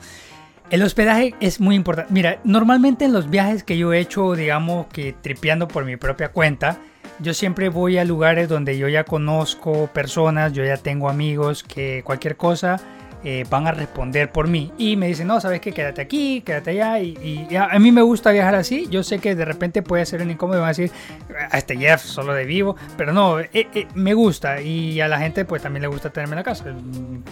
el 0.73 0.81
hospedaje 0.81 1.35
es 1.39 1.59
muy 1.59 1.75
importante. 1.75 2.11
Mira, 2.11 2.39
normalmente 2.43 3.05
en 3.05 3.13
los 3.13 3.29
viajes 3.29 3.63
que 3.63 3.77
yo 3.77 3.93
he 3.93 3.99
hecho, 3.99 4.33
digamos 4.33 4.87
que 4.87 5.13
tripeando 5.13 5.67
por 5.67 5.85
mi 5.85 5.97
propia 5.97 6.29
cuenta, 6.29 6.79
yo 7.19 7.35
siempre 7.35 7.69
voy 7.69 7.99
a 7.99 8.05
lugares 8.05 8.49
donde 8.49 8.75
yo 8.75 8.87
ya 8.87 9.03
conozco 9.03 9.85
personas, 9.93 10.51
yo 10.51 10.65
ya 10.65 10.77
tengo 10.77 11.09
amigos 11.09 11.61
que 11.61 12.01
cualquier 12.03 12.37
cosa 12.37 12.81
eh, 13.23 13.45
van 13.51 13.67
a 13.67 13.71
responder 13.71 14.31
por 14.31 14.47
mí. 14.47 14.71
Y 14.79 14.95
me 14.95 15.05
dicen, 15.05 15.27
no, 15.27 15.39
sabes 15.39 15.61
que 15.61 15.73
quédate 15.73 16.01
aquí, 16.01 16.41
quédate 16.41 16.71
allá. 16.71 16.99
Y, 16.99 17.55
a, 17.55 17.77
mí 17.77 17.91
me 17.91 18.01
gusta 18.01 18.31
viajar 18.31 18.55
así. 18.55 18.87
Yo 18.89 19.03
sé 19.03 19.19
que 19.19 19.35
de 19.35 19.45
repente 19.45 19.83
puede 19.83 20.07
ser 20.07 20.23
un 20.23 20.31
incómodo 20.31 20.57
y 20.57 20.61
van 20.61 20.69
a 20.69 20.73
decir, 20.73 20.89
a 21.51 21.55
este 21.59 21.77
Jeff 21.77 22.01
solo 22.01 22.33
de 22.33 22.45
vivo. 22.45 22.77
Pero 22.97 23.13
no, 23.13 23.39
eh, 23.39 23.49
eh, 23.53 23.87
me 23.93 24.15
gusta. 24.15 24.59
Y 24.59 24.99
a 25.01 25.07
la 25.07 25.19
gente 25.19 25.45
pues 25.45 25.61
también 25.61 25.83
le 25.83 25.87
gusta 25.87 26.09
tenerme 26.09 26.33
en 26.33 26.37
la 26.37 26.43
casa. 26.43 26.65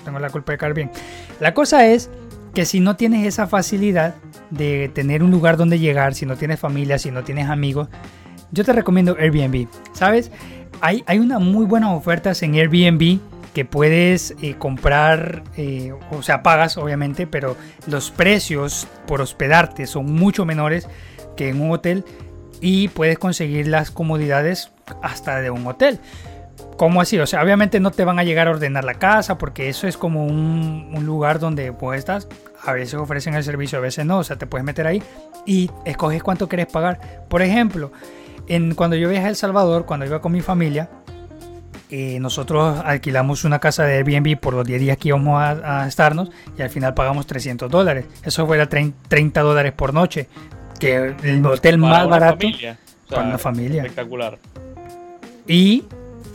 Tengo 0.06 0.20
la 0.20 0.30
culpa 0.30 0.52
de 0.52 0.60
caer 0.60 0.76
bien. 0.76 0.92
La 1.40 1.56
cosa 1.56 1.88
es 1.88 2.08
que 2.54 2.66
si 2.66 2.80
no 2.80 2.96
tienes 2.96 3.26
esa 3.26 3.48
facilidad 3.48 4.16
de 4.50 4.90
tener 4.94 5.24
un 5.24 5.32
lugar 5.32 5.58
donde 5.58 5.80
llegar, 5.80 6.14
si 6.14 6.26
no 6.26 6.36
tienes 6.36 6.60
familia, 6.60 6.98
si 6.98 7.12
no 7.12 7.24
tienes 7.24 7.50
amigos, 7.50 7.88
yo 8.52 8.66
te 8.66 8.74
recomiendo 8.74 9.16
Airbnb. 9.18 9.68
¿Sabes? 9.94 10.32
Hay, 10.82 11.04
hay 11.06 11.20
unas 11.20 11.40
muy 11.40 11.66
buenas 11.66 11.92
ofertas 11.92 12.42
en 12.44 12.56
Airbnb 12.56 13.20
que 13.54 13.66
puedes 13.66 14.36
eh, 14.42 14.56
comprar, 14.58 15.44
eh, 15.58 15.94
o 16.12 16.24
sea, 16.24 16.42
pagas 16.42 16.78
obviamente, 16.78 17.28
pero 17.28 17.58
los 17.88 18.12
precios 18.12 18.88
por 19.08 19.22
hospedarte 19.22 19.88
son 19.88 20.14
mucho 20.14 20.46
menores 20.46 20.88
que 21.36 21.50
en 21.50 21.62
un 21.62 21.72
hotel 21.72 22.06
y 22.62 22.88
puedes 22.90 23.18
conseguir 23.20 23.68
las 23.68 23.92
comodidades 23.92 24.72
hasta 25.02 25.42
de 25.42 25.50
un 25.50 25.66
hotel. 25.68 26.00
¿Cómo 26.78 27.02
así? 27.02 27.20
O 27.20 27.28
sea, 27.28 27.44
obviamente 27.44 27.80
no 27.80 27.92
te 27.92 28.06
van 28.06 28.20
a 28.20 28.24
llegar 28.24 28.48
a 28.48 28.52
ordenar 28.52 28.84
la 28.84 28.96
casa 28.96 29.38
porque 29.38 29.70
eso 29.70 29.88
es 29.88 29.98
como 29.98 30.26
un, 30.26 30.92
lugar 31.06 31.40
donde 31.40 31.72
pues 31.74 32.00
estás. 32.00 32.28
A 32.64 32.74
veces 32.74 32.96
ofrecen 32.96 33.34
el 33.34 33.44
servicio, 33.44 33.78
a 33.78 33.82
veces 33.82 34.06
no. 34.06 34.20
O 34.20 34.24
sea, 34.24 34.38
te 34.38 34.48
puedes 34.48 34.66
meter 34.66 34.88
ahí 34.88 35.02
y 35.46 35.70
escoges 35.86 36.24
cuánto 36.24 36.48
quieres 36.48 36.68
pagar. 36.68 37.26
Por 37.28 37.42
ejemplo, 37.42 37.92
en, 38.48 38.76
cuando 38.76 38.96
yo 38.96 39.10
viajé 39.10 39.28
a 39.28 39.30
El 39.30 39.36
Salvador, 39.36 39.86
cuando 39.86 40.06
iba 40.06 40.22
con 40.22 40.32
mi 40.32 40.42
familia, 40.42 40.90
eh, 41.90 42.20
nosotros 42.22 42.82
alquilamos 42.86 43.44
una 43.44 43.60
casa 43.60 43.84
de 43.84 43.98
Airbnb 43.98 44.40
por 44.40 44.54
los 44.54 44.66
10 44.66 44.80
días 44.80 44.98
que 44.98 45.10
íbamos 45.10 45.42
a, 45.42 45.86
estarnos 45.88 46.32
y 46.58 46.62
al 46.62 46.70
final 46.70 46.94
pagamos 46.94 47.28
300 47.28 47.70
dólares. 47.70 48.06
Eso 48.24 48.48
fue 48.48 48.66
30 48.66 49.42
dólares 49.42 49.74
por 49.74 49.94
noche, 49.94 50.28
que 50.80 51.16
el 51.22 51.46
hotel 51.46 51.78
más 51.78 52.08
barato 52.08 52.48
para 53.10 53.24
una 53.24 53.38
familia. 53.38 53.82
Espectacular. 53.82 54.38
Y 55.48 55.84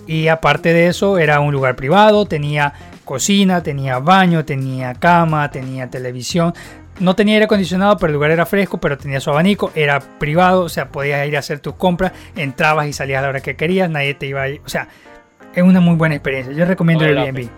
y 0.06 0.28
aparte 0.28 0.72
de 0.72 0.88
eso, 0.88 1.18
era 1.18 1.40
un 1.40 1.52
lugar 1.52 1.76
privado, 1.76 2.26
tenía 2.26 2.72
cocina, 3.04 3.62
tenía 3.62 3.98
baño, 3.98 4.44
tenía 4.44 4.94
cama, 4.94 5.50
tenía 5.50 5.88
televisión. 5.90 6.52
No 6.98 7.14
tenía 7.14 7.34
aire 7.34 7.44
acondicionado, 7.44 7.98
pero 7.98 8.08
el 8.08 8.14
lugar 8.14 8.30
era 8.30 8.46
fresco, 8.46 8.78
pero 8.78 8.96
tenía 8.96 9.20
su 9.20 9.30
abanico, 9.30 9.70
era 9.74 10.00
privado, 10.00 10.62
o 10.62 10.68
sea, 10.68 10.88
podías 10.88 11.26
ir 11.28 11.36
a 11.36 11.40
hacer 11.40 11.60
tus 11.60 11.74
compras, 11.74 12.12
entrabas 12.36 12.86
y 12.88 12.92
salías 12.94 13.18
a 13.18 13.22
la 13.22 13.28
hora 13.28 13.40
que 13.40 13.54
querías, 13.54 13.90
nadie 13.90 14.14
te 14.14 14.26
iba 14.26 14.42
a 14.42 14.48
ir. 14.48 14.62
O 14.64 14.68
sea, 14.68 14.88
es 15.54 15.62
una 15.62 15.80
muy 15.80 15.96
buena 15.96 16.14
experiencia. 16.14 16.54
Yo 16.54 16.64
recomiendo 16.64 17.04
el 17.04 17.18
Airbnb. 17.18 17.48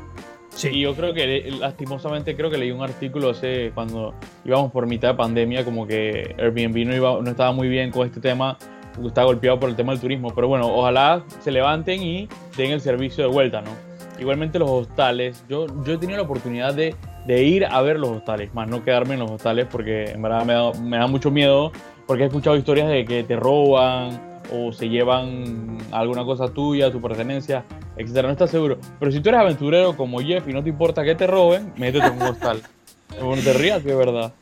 Sí. 0.51 0.71
Y 0.73 0.81
yo 0.81 0.95
creo 0.97 1.15
que, 1.15 1.53
lastimosamente, 1.61 2.35
creo 2.35 2.51
que 2.51 2.59
leí 2.59 2.73
un 2.73 2.83
artículo 2.83 3.31
hace 3.31 3.71
cuando 3.75 4.15
íbamos 4.45 4.73
por 4.73 4.89
mitad 4.89 5.11
de 5.11 5.15
pandemia, 5.15 5.65
como 5.65 5.87
que 5.87 6.35
Airbnb 6.37 6.87
no, 6.87 6.97
iba, 6.97 7.23
no 7.23 7.31
estaba 7.31 7.53
muy 7.53 7.69
bien 7.69 7.93
con 7.93 8.07
este 8.07 8.21
tema 8.21 8.59
está 9.07 9.23
golpeado 9.25 9.61
por 9.61 9.69
el 9.69 9.77
tema 9.77 9.93
del 9.93 10.01
turismo. 10.01 10.33
Pero 10.35 10.49
bueno, 10.49 10.67
ojalá 10.67 11.25
se 11.41 11.51
levanten 11.51 12.03
y 12.03 12.29
den 12.57 12.73
el 12.73 12.81
servicio 12.81 13.25
de 13.25 13.31
vuelta, 13.31 13.61
¿no? 13.61 13.71
Igualmente 14.19 14.59
los 14.59 14.69
hostales, 14.69 15.45
yo, 15.49 15.67
yo 15.85 15.95
he 15.95 15.99
tenido 15.99 16.19
la 16.19 16.25
oportunidad 16.25 16.75
de, 16.75 16.97
de 17.27 17.43
ir 17.45 17.65
a 17.65 17.81
ver 17.83 18.01
los 18.01 18.11
hostales, 18.11 18.53
más 18.53 18.69
no 18.69 18.83
quedarme 18.83 19.15
en 19.15 19.21
los 19.21 19.31
hostales 19.31 19.67
porque 19.71 20.11
en 20.11 20.21
verdad 20.21 20.45
me 20.45 20.55
da, 20.55 20.73
me 20.73 20.97
da 20.97 21.07
mucho 21.07 21.31
miedo, 21.31 21.71
porque 22.05 22.25
he 22.25 22.27
escuchado 22.27 22.57
historias 22.57 22.89
de 22.89 23.05
que 23.05 23.23
te 23.23 23.37
roban 23.37 24.41
o 24.53 24.73
se 24.73 24.89
llevan 24.89 25.79
alguna 25.93 26.25
cosa 26.25 26.49
tuya, 26.49 26.91
tu 26.91 27.01
pertenencia, 27.01 27.65
etcétera. 27.97 28.29
No 28.29 28.33
estás 28.33 28.51
seguro. 28.51 28.79
Pero 28.99 29.13
si 29.13 29.21
tú 29.21 29.29
eres 29.29 29.41
aventurero 29.41 29.97
como 29.97 30.21
Jeff 30.21 30.49
y 30.49 30.53
no 30.53 30.63
te 30.63 30.71
importa 30.71 31.05
que 31.05 31.15
te 31.15 31.27
roben, 31.27 31.73
métete 31.77 32.07
en 32.07 32.15
un 32.15 32.23
hostal. 32.23 32.63
Bueno, 33.21 33.43
te 33.43 33.53
rías, 33.55 33.83
que 33.83 33.91
es 33.91 33.97
verdad. 33.97 34.33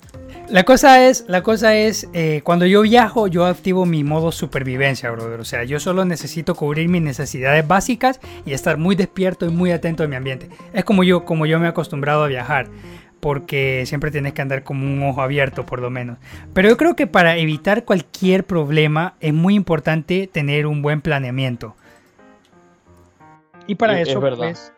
La 0.48 0.62
cosa 0.62 1.08
es, 1.08 1.24
la 1.26 1.42
cosa 1.42 1.74
es 1.74 2.08
eh, 2.12 2.40
cuando 2.44 2.66
yo 2.66 2.82
viajo, 2.82 3.26
yo 3.26 3.46
activo 3.46 3.84
mi 3.84 4.04
modo 4.04 4.30
supervivencia, 4.30 5.10
brother. 5.10 5.40
O 5.40 5.44
sea, 5.44 5.64
yo 5.64 5.80
solo 5.80 6.04
necesito 6.04 6.54
cubrir 6.54 6.88
mis 6.88 7.02
necesidades 7.02 7.66
básicas 7.66 8.20
y 8.44 8.52
estar 8.52 8.78
muy 8.78 8.94
despierto 8.94 9.46
y 9.46 9.48
muy 9.48 9.72
atento 9.72 10.04
a 10.04 10.06
mi 10.06 10.14
ambiente. 10.14 10.48
Es 10.72 10.84
como 10.84 11.02
yo, 11.02 11.24
como 11.24 11.46
yo 11.46 11.58
me 11.58 11.66
he 11.66 11.68
acostumbrado 11.68 12.22
a 12.22 12.28
viajar, 12.28 12.68
porque 13.18 13.82
siempre 13.86 14.12
tienes 14.12 14.34
que 14.34 14.42
andar 14.42 14.62
como 14.62 14.86
un 14.86 15.02
ojo 15.02 15.20
abierto, 15.20 15.66
por 15.66 15.80
lo 15.80 15.90
menos. 15.90 16.16
Pero 16.54 16.68
yo 16.68 16.76
creo 16.76 16.94
que 16.94 17.08
para 17.08 17.36
evitar 17.36 17.84
cualquier 17.84 18.44
problema 18.44 19.14
es 19.20 19.34
muy 19.34 19.56
importante 19.56 20.28
tener 20.32 20.68
un 20.68 20.80
buen 20.80 21.00
planeamiento. 21.00 21.74
Y 23.66 23.74
para 23.74 24.00
eso, 24.00 24.20
pues, 24.20 24.72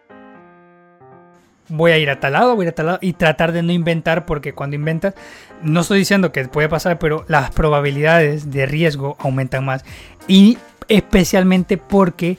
voy 1.68 1.92
a 1.92 1.98
ir 1.98 2.10
a 2.10 2.20
tal 2.20 2.32
lado, 2.32 2.54
voy 2.54 2.64
a 2.64 2.68
ir 2.68 2.72
a 2.72 2.74
tal 2.74 2.86
lado 2.86 2.98
y 3.00 3.12
tratar 3.12 3.52
de 3.52 3.62
no 3.62 3.72
inventar 3.72 4.26
porque 4.26 4.52
cuando 4.52 4.76
inventas, 4.76 5.14
no 5.62 5.80
estoy 5.80 6.00
diciendo 6.00 6.32
que 6.32 6.46
puede 6.48 6.68
pasar, 6.68 6.98
pero 6.98 7.24
las 7.28 7.50
probabilidades 7.50 8.50
de 8.50 8.66
riesgo 8.66 9.16
aumentan 9.20 9.64
más 9.64 9.84
y 10.26 10.58
especialmente 10.88 11.76
porque 11.76 12.38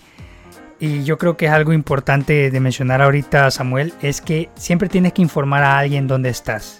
y 0.79 1.03
yo 1.03 1.17
creo 1.17 1.35
que 1.35 1.47
es 1.47 1.51
algo 1.51 1.73
importante 1.73 2.49
de 2.49 2.59
mencionar 2.61 3.01
ahorita, 3.01 3.51
Samuel, 3.51 3.93
es 4.01 4.21
que 4.21 4.49
siempre 4.55 4.87
tienes 4.87 5.11
que 5.11 5.21
informar 5.21 5.61
a 5.63 5.77
alguien 5.77 6.07
dónde 6.07 6.29
estás. 6.29 6.79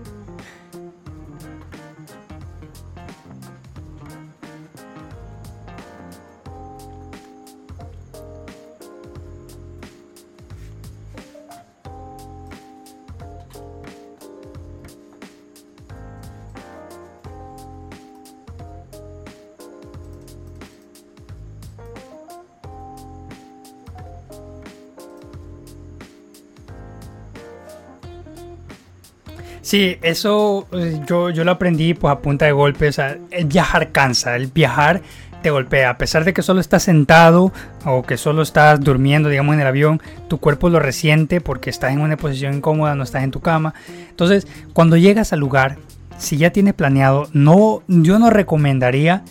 Sí, 29.71 29.97
eso 30.01 30.67
pues, 30.69 30.99
yo, 31.05 31.29
yo 31.29 31.45
lo 31.45 31.51
aprendí 31.51 31.93
pues 31.93 32.11
a 32.11 32.19
punta 32.19 32.43
de 32.43 32.51
golpe. 32.51 32.89
El 33.31 33.45
viajar 33.45 33.93
cansa, 33.93 34.35
el 34.35 34.47
viajar 34.47 35.01
te 35.41 35.49
golpea. 35.49 35.91
A 35.91 35.97
pesar 35.97 36.25
de 36.25 36.33
que 36.33 36.41
solo 36.41 36.59
estás 36.59 36.83
sentado 36.83 37.53
o 37.85 38.03
que 38.03 38.17
solo 38.17 38.41
estás 38.41 38.81
durmiendo, 38.81 39.29
digamos, 39.29 39.53
en 39.53 39.61
el 39.61 39.67
avión, 39.67 40.01
tu 40.27 40.39
cuerpo 40.39 40.67
lo 40.67 40.81
resiente 40.81 41.39
porque 41.39 41.69
estás 41.69 41.93
en 41.93 42.01
una 42.01 42.17
posición 42.17 42.55
incómoda, 42.55 42.95
no 42.95 43.03
estás 43.03 43.23
en 43.23 43.31
tu 43.31 43.39
cama. 43.39 43.73
Entonces, 44.09 44.45
cuando 44.73 44.97
llegas 44.97 45.31
al 45.31 45.39
lugar, 45.39 45.77
si 46.17 46.35
ya 46.35 46.49
tienes 46.49 46.73
planeado, 46.73 47.29
no, 47.31 47.81
yo 47.87 48.19
no 48.19 48.29
recomendaría 48.29 49.23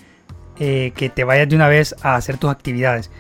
eh, 0.59 0.93
que 0.97 1.11
te 1.11 1.25
vayas 1.25 1.51
de 1.51 1.57
una 1.57 1.69
vez 1.69 1.95
a 2.01 2.15
hacer 2.15 2.39
tus 2.39 2.51
actividades. 2.51 3.11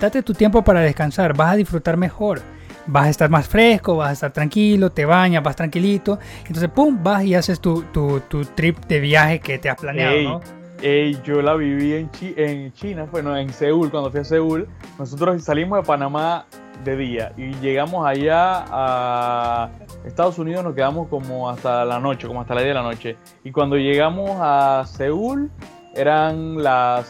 Date 0.00 0.24
tu 0.24 0.34
tiempo 0.34 0.64
para 0.64 0.80
descansar, 0.80 1.36
vas 1.36 1.52
a 1.52 1.56
disfrutar 1.56 1.96
mejor 1.96 2.42
vas 2.86 3.06
a 3.06 3.10
estar 3.10 3.30
más 3.30 3.48
fresco, 3.48 3.96
vas 3.96 4.10
a 4.10 4.12
estar 4.12 4.32
tranquilo, 4.32 4.90
te 4.90 5.04
bañas, 5.04 5.42
vas 5.42 5.56
tranquilito. 5.56 6.18
Entonces, 6.46 6.68
pum, 6.70 6.98
vas 7.02 7.24
y 7.24 7.34
haces 7.34 7.60
tu, 7.60 7.82
tu, 7.84 8.20
tu 8.20 8.44
trip 8.44 8.78
de 8.86 9.00
viaje 9.00 9.40
que 9.40 9.58
te 9.58 9.70
has 9.70 9.80
planeado, 9.80 10.22
¿no? 10.22 10.40
Ey, 10.82 11.18
yo 11.24 11.40
la 11.40 11.54
viví 11.54 11.94
en, 11.94 12.10
en 12.36 12.72
China, 12.74 13.06
bueno, 13.10 13.36
en 13.36 13.50
Seúl, 13.52 13.90
cuando 13.90 14.10
fui 14.10 14.20
a 14.20 14.24
Seúl. 14.24 14.68
Nosotros 14.98 15.42
salimos 15.42 15.78
de 15.78 15.86
Panamá 15.86 16.46
de 16.82 16.96
día 16.96 17.32
y 17.36 17.54
llegamos 17.54 18.06
allá 18.06 18.64
a 18.68 19.70
Estados 20.04 20.38
Unidos, 20.38 20.64
nos 20.64 20.74
quedamos 20.74 21.08
como 21.08 21.48
hasta 21.48 21.84
la 21.84 22.00
noche, 22.00 22.26
como 22.26 22.40
hasta 22.40 22.54
la 22.54 22.62
10 22.62 22.70
de 22.70 22.74
la 22.74 22.82
noche. 22.82 23.16
Y 23.44 23.52
cuando 23.52 23.76
llegamos 23.76 24.36
a 24.40 24.84
Seúl, 24.86 25.50
eran 25.94 26.62
las 26.62 27.06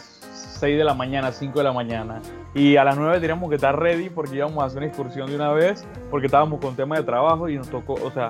6 0.59 0.77
de 0.77 0.83
la 0.83 0.93
mañana, 0.93 1.31
5 1.31 1.59
de 1.59 1.63
la 1.63 1.73
mañana. 1.73 2.21
Y 2.55 2.77
a 2.77 2.85
las 2.85 2.97
9 2.97 3.19
teníamos 3.19 3.49
que 3.49 3.55
estar 3.55 3.77
ready 3.77 4.09
porque 4.09 4.37
íbamos 4.37 4.63
a 4.63 4.67
hacer 4.67 4.77
una 4.77 4.87
excursión 4.87 5.29
de 5.29 5.35
una 5.35 5.51
vez, 5.51 5.85
porque 6.09 6.27
estábamos 6.27 6.61
con 6.61 6.73
tema 6.73 6.95
de 6.95 7.03
trabajo 7.03 7.49
y 7.49 7.57
nos 7.57 7.69
tocó, 7.69 7.95
o 7.95 8.09
sea, 8.11 8.29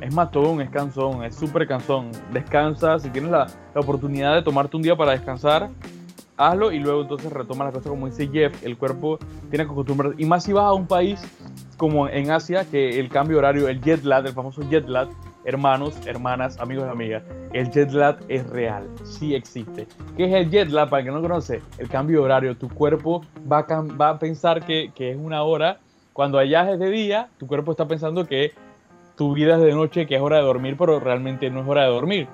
es 0.00 0.14
todo 0.32 0.50
un 0.50 0.64
cansón, 0.68 1.22
es 1.22 1.34
súper 1.34 1.66
cansón. 1.66 2.10
Descansa, 2.32 2.98
si 2.98 3.10
tienes 3.10 3.30
la, 3.30 3.46
la, 3.74 3.80
oportunidad 3.80 4.34
de 4.34 4.42
tomarte 4.42 4.74
un 4.74 4.82
día 4.82 4.96
para 4.96 5.12
descansar, 5.12 5.68
hazlo 6.38 6.72
y 6.72 6.78
luego 6.78 7.02
entonces 7.02 7.30
retoma 7.30 7.66
la 7.66 7.72
cosa 7.72 7.90
como 7.90 8.06
dice 8.06 8.28
Jeff, 8.28 8.64
el 8.64 8.78
cuerpo 8.78 9.18
tiene 9.50 9.66
que 9.66 9.72
acostumbrarse. 9.72 10.16
Y 10.18 10.24
más 10.24 10.44
si 10.44 10.54
vas 10.54 10.64
a 10.64 10.72
un 10.72 10.86
país 10.86 11.20
como 11.76 12.08
en 12.08 12.30
Asia, 12.30 12.64
que 12.64 12.98
el 12.98 13.10
cambio 13.10 13.36
horario, 13.36 13.68
el 13.68 13.82
jet 13.82 14.02
lag, 14.02 14.24
el 14.24 14.32
famoso 14.32 14.62
jet 14.70 14.88
lag, 14.88 15.08
hermanos, 15.48 15.94
hermanas, 16.06 16.60
amigos 16.60 16.84
y 16.86 16.90
amigas, 16.90 17.22
el 17.54 17.70
jet 17.70 17.90
lag 17.92 18.18
es 18.28 18.46
real, 18.50 18.86
sí 19.02 19.34
existe. 19.34 19.86
¿Qué 20.14 20.26
es 20.26 20.34
el 20.34 20.50
jet 20.50 20.68
lag? 20.68 20.90
Para 20.90 21.00
el 21.00 21.06
que 21.06 21.12
no 21.12 21.22
conoce, 21.22 21.62
el 21.78 21.88
cambio 21.88 22.22
horario. 22.22 22.54
Tu 22.54 22.68
cuerpo 22.68 23.22
va 23.50 23.64
a, 23.98 24.18
pensar 24.18 24.66
que, 24.66 24.92
que, 24.94 25.12
es 25.12 25.16
una 25.16 25.42
hora. 25.42 25.78
Cuando 26.12 26.38
allá 26.38 26.70
es 26.70 26.78
de 26.78 26.90
día, 26.90 27.28
tu 27.38 27.46
cuerpo 27.46 27.70
está 27.70 27.88
pensando 27.88 28.26
que 28.26 28.52
tu 29.16 29.32
vida 29.32 29.54
es 29.54 29.62
de 29.62 29.72
noche, 29.72 30.06
que 30.06 30.16
es 30.16 30.20
hora 30.20 30.36
de 30.36 30.42
dormir, 30.42 30.76
pero 30.78 31.00
realmente 31.00 31.48
no 31.48 31.62
es 31.62 31.68
hora 31.68 31.84
de 31.84 31.88
dormir. 31.88 32.28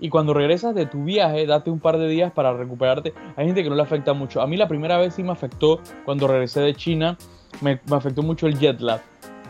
Y 0.00 0.08
cuando 0.08 0.34
regresas 0.34 0.74
de 0.74 0.86
tu 0.86 1.04
viaje, 1.04 1.46
date 1.46 1.70
un 1.70 1.78
par 1.78 1.98
de 1.98 2.08
días 2.08 2.32
para 2.32 2.52
recuperarte. 2.52 3.14
Hay 3.36 3.46
gente 3.46 3.62
que 3.62 3.70
no 3.70 3.76
le 3.76 3.82
afecta 3.82 4.12
mucho. 4.12 4.42
A 4.42 4.46
mí 4.48 4.56
la 4.56 4.66
primera 4.66 4.98
vez 4.98 5.14
sí 5.14 5.22
me 5.22 5.30
afectó 5.30 5.78
cuando 6.04 6.26
regresé 6.26 6.60
de 6.62 6.74
China, 6.74 7.16
me 7.60 7.78
afectó 7.92 8.22
mucho 8.24 8.48
el 8.48 8.58
jet 8.58 8.80
lag 8.80 9.00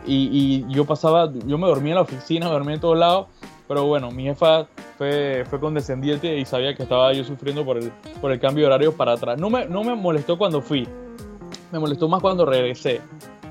y, 0.07 0.65
yo 0.69 0.85
pasaba, 0.85 1.31
yo 1.47 1.59
me 1.59 1.67
dormía 1.67 1.93
en 1.93 1.97
la 1.97 2.03
oficina, 2.03 2.47
me 2.47 2.53
dormía 2.53 2.75
en 2.75 2.81
todos 2.81 2.99
lados, 2.99 3.27
pero 3.69 3.85
bueno, 3.85 4.11
mi 4.11 4.25
jefa 4.25 4.67
fue, 4.97 5.45
fue 5.49 5.61
condescendiente 5.61 6.37
y 6.39 6.45
sabía 6.45 6.75
que 6.75 6.85
estaba 6.85 7.13
yo 7.13 7.25
sufriendo 7.25 7.65
por 7.65 7.79
el, 7.79 7.91
por 8.21 8.33
el 8.33 8.39
cambio 8.39 8.65
de 8.65 8.67
horario 8.69 8.97
para 8.97 9.13
atrás. 9.13 9.39
No 9.39 9.51
me, 9.51 9.67
no 9.67 9.83
me 9.85 9.95
molestó 9.95 10.39
cuando 10.39 10.61
fui, 10.61 10.89
me 11.73 11.79
molestó 11.79 12.09
más 12.09 12.21
cuando 12.21 12.45
regresé, 12.45 13.01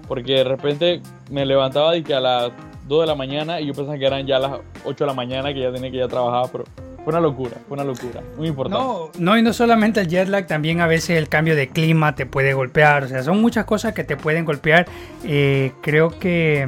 porque 0.07 0.33
de 0.33 0.43
repente 0.43 1.01
me 1.29 1.45
levantaba 1.45 1.95
y 1.97 2.03
que 2.03 2.13
a 2.13 2.19
las 2.19 2.51
2 2.87 3.01
de 3.01 3.07
la 3.07 3.15
mañana 3.15 3.59
y 3.59 3.67
yo 3.67 3.73
pensaba 3.73 3.97
que 3.97 4.05
eran 4.05 4.25
ya 4.25 4.39
las 4.39 4.59
8 4.85 5.03
de 5.03 5.07
la 5.07 5.13
mañana 5.13 5.53
que 5.53 5.59
ya 5.59 5.71
tenía 5.71 5.91
que 5.91 5.97
ya 5.97 6.07
trabajar, 6.07 6.49
pero 6.51 6.63
fue 7.05 7.13
una 7.13 7.21
locura, 7.21 7.57
fue 7.67 7.75
una 7.75 7.83
locura, 7.83 8.21
muy 8.35 8.47
importante. 8.47 8.83
No, 8.83 9.11
no, 9.19 9.37
y 9.37 9.43
no 9.43 9.53
solamente 9.53 10.01
el 10.01 10.07
jet 10.07 10.27
lag, 10.27 10.47
también 10.47 10.81
a 10.81 10.87
veces 10.87 11.11
el 11.11 11.29
cambio 11.29 11.55
de 11.55 11.67
clima 11.67 12.15
te 12.15 12.25
puede 12.25 12.55
golpear, 12.55 13.03
o 13.03 13.07
sea, 13.07 13.21
son 13.21 13.39
muchas 13.39 13.65
cosas 13.65 13.93
que 13.93 14.03
te 14.03 14.17
pueden 14.17 14.43
golpear. 14.43 14.87
Eh, 15.23 15.71
creo 15.81 16.17
que 16.17 16.67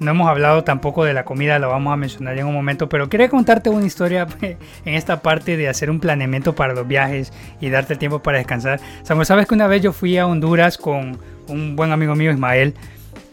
no 0.00 0.10
hemos 0.10 0.26
hablado 0.26 0.64
tampoco 0.64 1.04
de 1.04 1.12
la 1.12 1.26
comida, 1.26 1.58
lo 1.58 1.68
vamos 1.68 1.92
a 1.92 1.96
mencionar 1.96 2.38
en 2.38 2.46
un 2.46 2.54
momento, 2.54 2.88
pero 2.88 3.10
quería 3.10 3.28
contarte 3.28 3.68
una 3.68 3.84
historia 3.84 4.26
en 4.40 4.94
esta 4.94 5.20
parte 5.20 5.58
de 5.58 5.68
hacer 5.68 5.90
un 5.90 6.00
planeamiento 6.00 6.54
para 6.54 6.72
los 6.72 6.88
viajes 6.88 7.30
y 7.60 7.68
darte 7.68 7.96
tiempo 7.96 8.20
para 8.20 8.38
descansar. 8.38 8.80
Samuel, 9.02 9.26
sabes 9.26 9.46
que 9.46 9.54
una 9.54 9.66
vez 9.66 9.82
yo 9.82 9.92
fui 9.92 10.16
a 10.16 10.26
Honduras 10.26 10.78
con 10.78 11.18
un 11.46 11.76
buen 11.76 11.92
amigo 11.92 12.14
mío, 12.14 12.32
Ismael, 12.32 12.74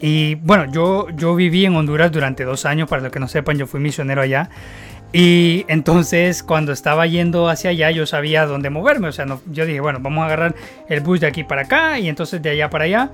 y 0.02 0.34
bueno, 0.34 0.70
yo, 0.70 1.08
yo 1.10 1.34
viví 1.34 1.64
en 1.64 1.76
Honduras 1.76 2.10
durante 2.12 2.44
dos 2.44 2.66
años, 2.66 2.88
para 2.90 3.02
los 3.02 3.12
que 3.12 3.20
no 3.20 3.28
sepan, 3.28 3.56
yo 3.56 3.66
fui 3.66 3.80
misionero 3.80 4.20
allá. 4.20 4.50
Y 5.12 5.64
entonces 5.68 6.42
cuando 6.42 6.72
estaba 6.72 7.06
yendo 7.06 7.48
hacia 7.48 7.70
allá 7.70 7.90
yo 7.90 8.06
sabía 8.06 8.46
dónde 8.46 8.70
moverme. 8.70 9.08
O 9.08 9.12
sea, 9.12 9.26
no, 9.26 9.40
yo 9.50 9.66
dije, 9.66 9.80
bueno, 9.80 9.98
vamos 10.00 10.22
a 10.22 10.26
agarrar 10.26 10.54
el 10.88 11.00
bus 11.00 11.20
de 11.20 11.26
aquí 11.26 11.44
para 11.44 11.62
acá 11.62 11.98
y 11.98 12.08
entonces 12.08 12.40
de 12.40 12.50
allá 12.50 12.70
para 12.70 12.84
allá. 12.84 13.10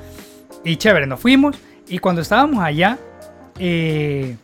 Y 0.65 0.77
chévere, 0.77 1.07
nos 1.07 1.21
fuimos. 1.21 1.59
Y 1.89 1.99
cuando 1.99 2.23
estábamos 2.23 2.63
allá, 2.63 2.99
eh, 3.59 4.37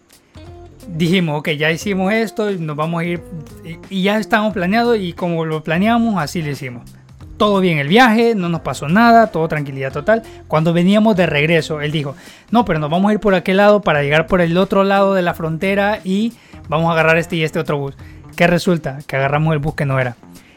dijimos, 0.88 1.38
ok, 1.38 1.50
ya 1.50 1.70
hicimos 1.70 2.12
esto, 2.12 2.50
nos 2.50 2.76
vamos 2.76 3.02
a 3.02 3.04
ir. 3.04 3.20
Y, 3.90 4.02
ya 4.02 4.18
estábamos 4.18 4.52
planeados 4.52 4.98
y 4.98 5.12
como 5.12 5.44
lo 5.44 5.62
planeamos, 5.62 6.16
así 6.18 6.42
lo 6.42 6.50
hicimos. 6.50 6.82
Todo 7.36 7.60
bien 7.60 7.78
el 7.78 7.88
viaje, 7.88 8.34
no 8.34 8.48
nos 8.48 8.60
pasó 8.60 8.88
nada, 8.88 9.28
todo 9.28 9.48
tranquilidad 9.48 9.92
total. 9.92 10.22
Cuando 10.46 10.72
veníamos 10.72 11.16
de 11.16 11.26
regreso, 11.26 11.80
él 11.80 11.90
dijo, 11.90 12.14
no, 12.50 12.64
pero 12.64 12.78
nos 12.78 12.90
vamos 12.90 13.10
a 13.10 13.14
ir 13.14 13.20
por 13.20 13.34
aquel 13.34 13.56
lado 13.56 13.80
para 13.82 14.02
llegar 14.02 14.26
por 14.26 14.40
el 14.40 14.56
otro 14.56 14.84
lado 14.84 15.14
de 15.14 15.22
la 15.22 15.34
frontera 15.34 16.00
y 16.04 16.32
vamos 16.68 16.88
a 16.88 16.92
agarrar 16.92 17.18
este 17.18 17.36
y 17.36 17.42
este 17.42 17.58
otro 17.58 17.78
bus. 17.78 17.96
¿Qué 18.36 18.46
resulta? 18.46 18.98
Que 19.06 19.16
agarramos 19.16 19.52
el 19.52 19.58
bus 19.58 19.74
que 19.74 19.84
no 19.84 19.98
era. 19.98 20.16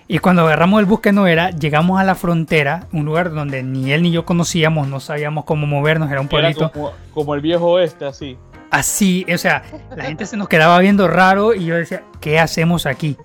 Y 0.09 0.19
cuando 0.19 0.43
agarramos 0.43 0.79
el 0.79 0.85
bus 0.85 1.01
que 1.01 1.11
no 1.11 1.27
era, 1.27 1.49
llegamos 1.51 1.99
a 1.99 2.03
la 2.03 2.15
frontera, 2.15 2.87
un 2.93 3.03
lugar 3.03 3.33
donde 3.33 3.61
ni 3.61 3.91
él 3.91 4.03
ni 4.03 4.11
yo 4.11 4.25
conocíamos, 4.25 4.87
no 4.87 5.01
sabíamos 5.01 5.43
cómo 5.43 5.67
movernos, 5.67 6.09
era 6.09 6.21
un 6.21 6.29
pueblito. 6.29 6.71
como, 7.13 7.35
el 7.35 7.41
viejo 7.41 7.71
oeste, 7.71 8.05
así. 8.05 8.37
Así, 8.71 9.25
o 9.33 9.37
sea, 9.37 9.63
la 9.95 10.05
gente 10.05 10.25
se 10.25 10.37
nos 10.37 10.47
quedaba 10.47 10.79
viendo 10.79 11.07
raro 11.07 11.53
y 11.53 11.65
yo 11.65 11.75
decía, 11.75 12.03
¿qué 12.21 12.39
hacemos 12.39 12.85
aquí? 12.85 13.17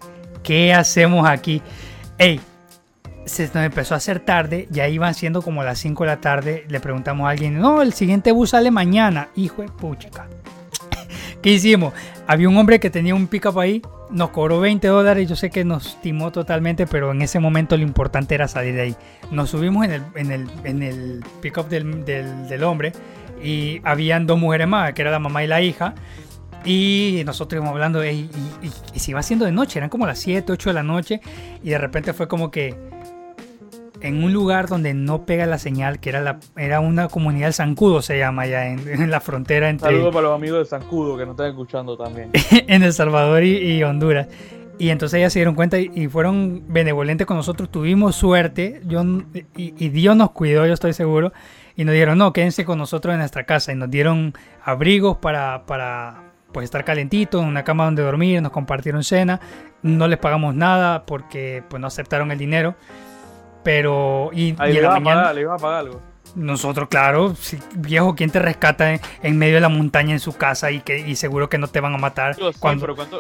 ¿Qué 0.43 0.75
hacemos 0.75 1.29
aquí? 1.29 1.63
Ey, 2.19 2.41
se 3.25 3.47
nos 3.47 3.65
empezó 3.65 3.95
a 3.95 3.99
hacer 3.99 4.21
tarde, 4.21 4.67
ya 4.71 4.89
iban 4.89 5.15
siendo 5.15 5.43
como 5.43 5.63
las 5.63 5.79
5 5.79 6.05
de 6.05 6.07
la 6.09 6.21
tarde, 6.21 6.65
le 6.69 6.81
preguntamos 6.81 7.27
a 7.27 7.31
alguien, 7.31 7.59
no, 7.59 7.83
el 7.83 7.93
siguiente 7.93 8.33
bus 8.33 8.51
sale 8.51 8.71
mañana, 8.71 9.29
hijo 9.37 9.63
de 9.63 9.69
puchica. 9.69 10.29
¿Qué 11.43 11.51
hicimos? 11.51 11.93
Había 12.27 12.49
un 12.49 12.57
hombre 12.57 12.81
que 12.81 12.91
tenía 12.91 13.15
un 13.15 13.27
pick-up 13.27 13.59
ahí, 13.59 13.83
nos 14.11 14.31
cobró 14.31 14.61
20 14.61 14.87
dólares, 14.89 15.29
yo 15.29 15.37
sé 15.37 15.51
que 15.51 15.65
nos 15.65 16.01
timó 16.01 16.33
totalmente, 16.33 16.87
pero 16.87 17.13
en 17.13 17.23
ese 17.23 17.39
momento 17.39 17.77
lo 17.77 17.83
importante 17.83 18.35
era 18.35 18.49
salir 18.49 18.75
de 18.75 18.83
ahí. 18.83 18.97
Nos 19.31 19.51
subimos 19.51 19.85
en 19.87 19.93
el, 19.93 20.03
en 20.15 20.31
el, 20.31 20.51
en 20.65 20.83
el 20.83 21.25
pick-up 21.41 21.69
del, 21.69 22.05
del, 22.05 22.65
hombre 22.65 22.93
y 23.43 23.81
habían 23.85 24.27
dos 24.27 24.39
mujeres 24.39 24.69
más, 24.69 24.93
que 24.93 25.03
era 25.03 25.11
la 25.11 25.19
mamá 25.19 25.43
y 25.43 25.47
la 25.47 25.63
hija. 25.63 25.95
Y 26.65 27.23
nosotros 27.27 27.57
íbamos 27.57 27.73
hablando, 27.73 28.05
y, 28.05 28.09
y, 28.09 28.31
y, 28.95 28.99
se 29.01 29.11
iba 29.11 29.19
haciendo 29.19 29.45
de 29.45 29.51
noche, 29.51 29.81
eran 29.81 29.91
como 29.91 30.07
las 30.07 30.21
7, 30.21 30.53
8 30.53 30.71
de 30.71 30.75
la 30.75 30.85
noche, 30.85 31.21
y 31.61 31.71
de 31.71 31.79
repente 31.79 32.13
fue 32.13 32.29
como 32.29 32.53
que 32.53 32.77
en 34.03 34.23
un 34.23 34.33
lugar 34.33 34.69
donde 34.69 34.95
no 34.95 35.25
pega 35.25 35.47
la 35.47 35.59
señal, 35.59 36.01
que 36.01 36.11
era, 36.11 36.21
la, 36.21 36.41
era 36.57 36.81
una 36.81 37.09
comunidad 37.09 37.47
del 37.47 37.55
Zancudo, 37.55 38.03
se 38.03 38.19
llama 38.19 38.47
ya, 38.47 38.67
en, 38.67 39.11
la 39.11 39.21
frontera 39.21 39.71
entre... 39.71 39.89
Saludos 39.89 40.13
para 40.13 40.29
los 40.29 40.37
amigos 40.37 40.59
de 40.59 40.65
Zancudo 40.67 41.17
que 41.17 41.25
nos 41.25 41.35
están 41.35 41.51
escuchando 41.51 41.97
también. 41.97 42.31
en 42.51 42.83
El 42.83 42.93
Salvador 42.93 43.45
y, 43.45 43.83
Honduras. 43.85 44.29
Y 44.79 44.91
entonces 44.91 45.19
ellas 45.19 45.33
se 45.33 45.39
dieron 45.39 45.55
cuenta 45.55 45.79
y, 45.79 46.09
fueron 46.09 46.65
benevolentes 46.67 47.27
con 47.27 47.37
nosotros. 47.37 47.71
Tuvimos 47.71 48.17
suerte 48.17 48.83
yo, 48.85 49.03
y, 49.57 49.89
Dios 49.91 50.17
nos 50.17 50.33
cuidó, 50.33 50.67
yo 50.67 50.75
estoy 50.75 50.93
seguro. 50.93 51.33
Y 51.77 51.85
nos 51.85 51.93
dijeron, 51.93 52.19
no, 52.19 52.33
quédense 52.33 52.65
con 52.65 52.79
nosotros 52.79 53.13
en 53.13 53.21
nuestra 53.21 53.45
casa. 53.45 53.73
Y 53.73 53.77
nos 53.77 53.91
dieron 53.91 54.35
abrigos 54.65 55.19
para, 55.19 55.65
para 55.67 56.33
pues, 56.53 56.65
estar 56.65 56.85
calentitos, 56.85 57.43
una 57.45 57.63
cama 57.63 57.85
donde 57.85 58.03
dormir, 58.03 58.43
nos 58.43 58.51
compartieron 58.51 59.05
cena. 59.05 59.41
No 59.83 60.09
les 60.09 60.19
pagamos 60.19 60.55
nada 60.55 61.07
porque 61.07 61.63
pues, 61.69 61.81
no 61.81 61.87
aceptaron 61.87 62.33
el 62.33 62.39
dinero. 62.39 62.75
Pero. 63.63 64.31
Y, 64.33 64.55
Ahí 64.59 64.73
le, 64.73 64.81
iba 64.81 64.97
a 64.97 65.01
pagar, 65.01 65.35
le 65.35 65.41
iba 65.43 65.55
a 65.55 65.59
pagar 65.59 65.79
algo. 65.81 66.01
Nosotros, 66.35 66.89
claro, 66.89 67.35
viejo, 67.75 68.15
¿quién 68.15 68.31
te 68.31 68.39
rescata 68.39 68.99
en, 69.23 69.39
medio 69.39 69.57
de 69.57 69.61
la 69.61 69.69
montaña 69.69 70.13
en 70.13 70.21
su 70.21 70.35
casa 70.35 70.71
y 70.71 70.81
que 70.81 70.99
y 70.99 71.15
seguro 71.17 71.51
que 71.51 71.59
no 71.59 71.69
te 71.69 71.81
van 71.81 71.95
a 71.95 71.99
matar? 71.99 72.37
pero 72.37 72.53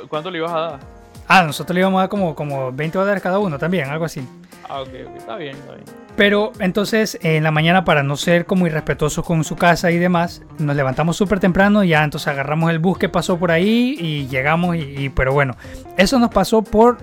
¿cuánto, 0.08 0.30
le 0.30 0.38
ibas 0.38 0.52
a 0.52 0.60
dar? 0.60 0.80
Ah, 1.28 1.42
nosotros 1.42 1.74
le 1.74 1.80
íbamos 1.80 1.98
a 1.98 2.02
dar 2.02 2.08
como, 2.08 2.34
como 2.34 2.72
20 2.72 2.96
dólares 2.98 3.22
cada 3.22 3.38
uno 3.38 3.58
también, 3.58 3.90
algo 3.90 4.06
así. 4.06 4.26
Ah, 4.68 4.80
ok, 4.80 4.94
está 5.18 5.36
bien, 5.36 5.56
está 5.56 5.74
bien. 5.74 5.84
Pero 6.16 6.52
entonces 6.58 7.18
en 7.22 7.42
la 7.42 7.50
mañana 7.50 7.84
para 7.84 8.02
no 8.02 8.16
ser 8.16 8.46
como 8.46 8.66
irrespetuosos 8.66 9.24
con 9.24 9.44
su 9.44 9.56
casa 9.56 9.90
y 9.90 9.98
demás, 9.98 10.42
nos 10.58 10.76
levantamos 10.76 11.16
súper 11.16 11.40
temprano, 11.40 11.84
ya 11.84 12.04
entonces 12.04 12.28
agarramos 12.28 12.70
el 12.70 12.78
bus 12.78 12.98
que 12.98 13.08
pasó 13.08 13.38
por 13.38 13.50
ahí 13.50 13.96
y 13.98 14.26
llegamos 14.28 14.76
y, 14.76 15.10
pero 15.10 15.32
bueno, 15.32 15.56
eso 15.96 16.18
nos 16.18 16.30
pasó 16.30 16.62
por 16.62 16.98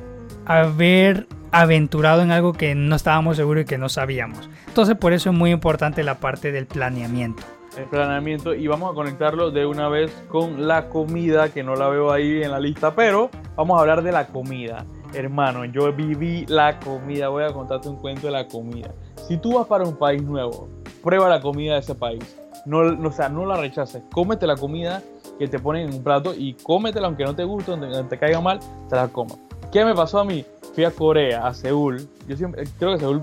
haber 0.46 1.28
aventurado 1.52 2.22
en 2.22 2.32
algo 2.32 2.54
que 2.54 2.76
no 2.76 2.96
estábamos 2.96 3.38
seguros 3.38 3.64
y 3.64 3.66
que 3.66 3.78
no 3.78 3.90
sabíamos. 3.90 4.50
Entonces 4.68 4.96
por 4.96 5.14
eso 5.14 5.30
es 5.30 5.36
muy 5.36 5.52
importante 5.52 6.04
la 6.04 6.20
parte 6.20 6.52
del 6.52 6.66
planeamiento. 6.66 7.44
El 7.78 7.86
planeamiento 7.86 8.54
y 8.54 8.68
vamos 8.68 8.92
a 8.92 8.96
conectarlo 8.96 9.52
de 9.52 9.66
una 9.66 9.90
vez 9.90 10.12
con 10.28 10.68
la 10.68 10.90
comida 10.90 11.50
que 11.50 11.64
no 11.64 11.76
la 11.76 11.88
veo 11.88 12.12
ahí 12.12 12.44
en 12.44 12.52
la 12.52 12.60
lista, 12.60 12.96
pero 12.96 13.30
vamos 13.56 13.78
a 13.78 13.82
hablar 13.82 14.02
de 14.02 14.12
la 14.12 14.28
comida. 14.28 14.86
Hermano, 15.14 15.66
yo 15.66 15.92
viví 15.94 16.46
la 16.48 16.80
comida, 16.80 17.30
voy 17.30 17.44
a 17.44 17.54
contarte 17.54 17.90
un 17.90 17.96
cuento 17.98 18.28
de 18.28 18.34
la 18.34 18.48
comida. 18.48 18.94
Si 19.28 19.38
tú 19.38 19.58
vas 19.58 19.68
para 19.68 19.84
un 19.84 19.98
país 19.98 20.22
nuevo, 20.22 20.70
prueba 21.04 21.30
la 21.30 21.42
comida 21.42 21.74
de 21.74 21.80
ese 21.80 21.96
país. 21.96 22.38
No, 22.66 22.80
o 22.80 23.12
sea, 23.12 23.30
no 23.30 23.46
la 23.46 23.56
rechaces. 23.56 24.04
Cómete 24.12 24.46
la 24.46 24.56
comida 24.56 25.02
que 25.38 25.48
te 25.48 25.58
ponen 25.58 25.88
en 25.88 25.96
un 25.96 26.04
plato 26.04 26.34
y 26.36 26.56
cómetela 26.56 27.08
aunque 27.08 27.24
no 27.24 27.36
te 27.36 27.44
guste, 27.44 27.72
aunque 27.72 28.04
te 28.10 28.20
caiga 28.20 28.42
mal, 28.42 28.60
te 28.90 28.96
la 28.96 29.08
comas. 29.08 29.40
¿Qué 29.72 29.86
me 29.86 29.96
pasó 29.96 30.20
a 30.20 30.26
mí? 30.26 30.46
Fui 30.80 30.86
a 30.86 30.92
Corea, 30.92 31.46
a 31.46 31.54
Seúl. 31.54 32.08
Yo 32.26 32.38
siempre, 32.38 32.64
creo 32.80 32.94
que 32.94 33.00
Seúl 33.00 33.22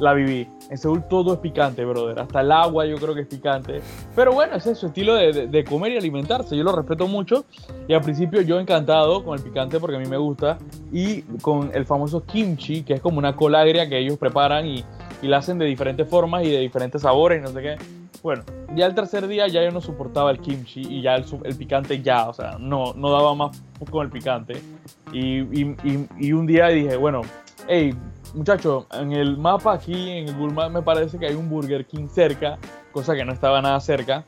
la 0.00 0.14
viví. 0.14 0.48
En 0.70 0.78
Seúl 0.78 1.06
todo 1.06 1.34
es 1.34 1.40
picante, 1.40 1.84
brother. 1.84 2.18
Hasta 2.18 2.40
el 2.40 2.50
agua 2.50 2.86
yo 2.86 2.96
creo 2.96 3.14
que 3.14 3.20
es 3.20 3.26
picante. 3.26 3.82
Pero 4.16 4.32
bueno, 4.32 4.56
ese 4.56 4.70
es 4.70 4.78
su 4.78 4.86
estilo 4.86 5.14
de, 5.16 5.64
comer 5.64 5.92
y 5.92 5.98
alimentarse. 5.98 6.56
Yo 6.56 6.64
lo 6.64 6.74
respeto 6.74 7.06
mucho. 7.06 7.44
Y 7.88 7.92
al 7.92 8.00
principio 8.00 8.40
yo 8.40 8.58
encantado 8.58 9.22
con 9.22 9.36
el 9.36 9.44
picante 9.44 9.78
porque 9.80 9.96
a 9.96 9.98
mí 9.98 10.06
me 10.06 10.16
gusta. 10.16 10.56
Y 10.90 11.20
con 11.42 11.70
el 11.74 11.84
famoso 11.84 12.24
kimchi, 12.24 12.84
que 12.84 12.94
es 12.94 13.02
como 13.02 13.18
una 13.18 13.36
cola 13.36 13.60
agria 13.60 13.86
que 13.86 13.98
ellos 13.98 14.16
preparan 14.16 14.66
y, 14.66 14.82
y 15.20 15.28
la 15.28 15.36
hacen 15.36 15.58
de 15.58 15.66
diferentes 15.66 16.08
formas 16.08 16.42
y 16.42 16.50
de 16.50 16.60
diferentes 16.60 17.02
sabores 17.02 17.38
y 17.38 17.42
no 17.42 17.48
sé 17.50 17.60
qué. 17.60 18.01
Bueno, 18.22 18.44
ya 18.76 18.86
el 18.86 18.94
tercer 18.94 19.26
día 19.26 19.48
ya 19.48 19.64
yo 19.64 19.70
no 19.72 19.80
soportaba 19.80 20.30
el 20.30 20.38
kimchi 20.38 20.80
y 20.80 21.02
ya 21.02 21.16
el, 21.16 21.24
el 21.42 21.56
picante 21.56 22.00
ya, 22.00 22.28
o 22.28 22.32
sea, 22.32 22.56
no, 22.58 22.92
no 22.94 23.10
daba 23.10 23.34
más 23.34 23.60
con 23.90 24.06
el 24.06 24.12
picante. 24.12 24.62
Y, 25.12 25.40
y, 25.40 25.76
y, 26.18 26.32
un 26.32 26.46
día 26.46 26.68
dije, 26.68 26.96
bueno, 26.96 27.22
hey, 27.66 27.94
muchachos, 28.34 28.86
en 28.92 29.12
el 29.12 29.36
mapa 29.36 29.74
aquí, 29.74 30.10
en 30.10 30.28
el 30.28 30.36
Google 30.36 30.70
me 30.70 30.82
parece 30.82 31.18
que 31.18 31.26
hay 31.26 31.34
un 31.34 31.50
Burger 31.50 31.84
King 31.84 32.06
cerca, 32.06 32.58
cosa 32.92 33.14
que 33.14 33.24
no 33.24 33.32
estaba 33.32 33.60
nada 33.60 33.80
cerca. 33.80 34.24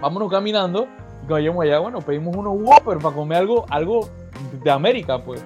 Vámonos 0.00 0.30
caminando 0.30 0.88
y 1.22 1.26
cuando 1.26 1.38
llegamos 1.38 1.64
allá, 1.64 1.78
bueno, 1.78 2.00
pedimos 2.00 2.34
unos 2.34 2.54
Whopper 2.58 2.98
para 2.98 3.14
comer 3.14 3.38
algo, 3.38 3.66
algo 3.68 4.08
de 4.64 4.70
América, 4.70 5.18
pues. 5.18 5.44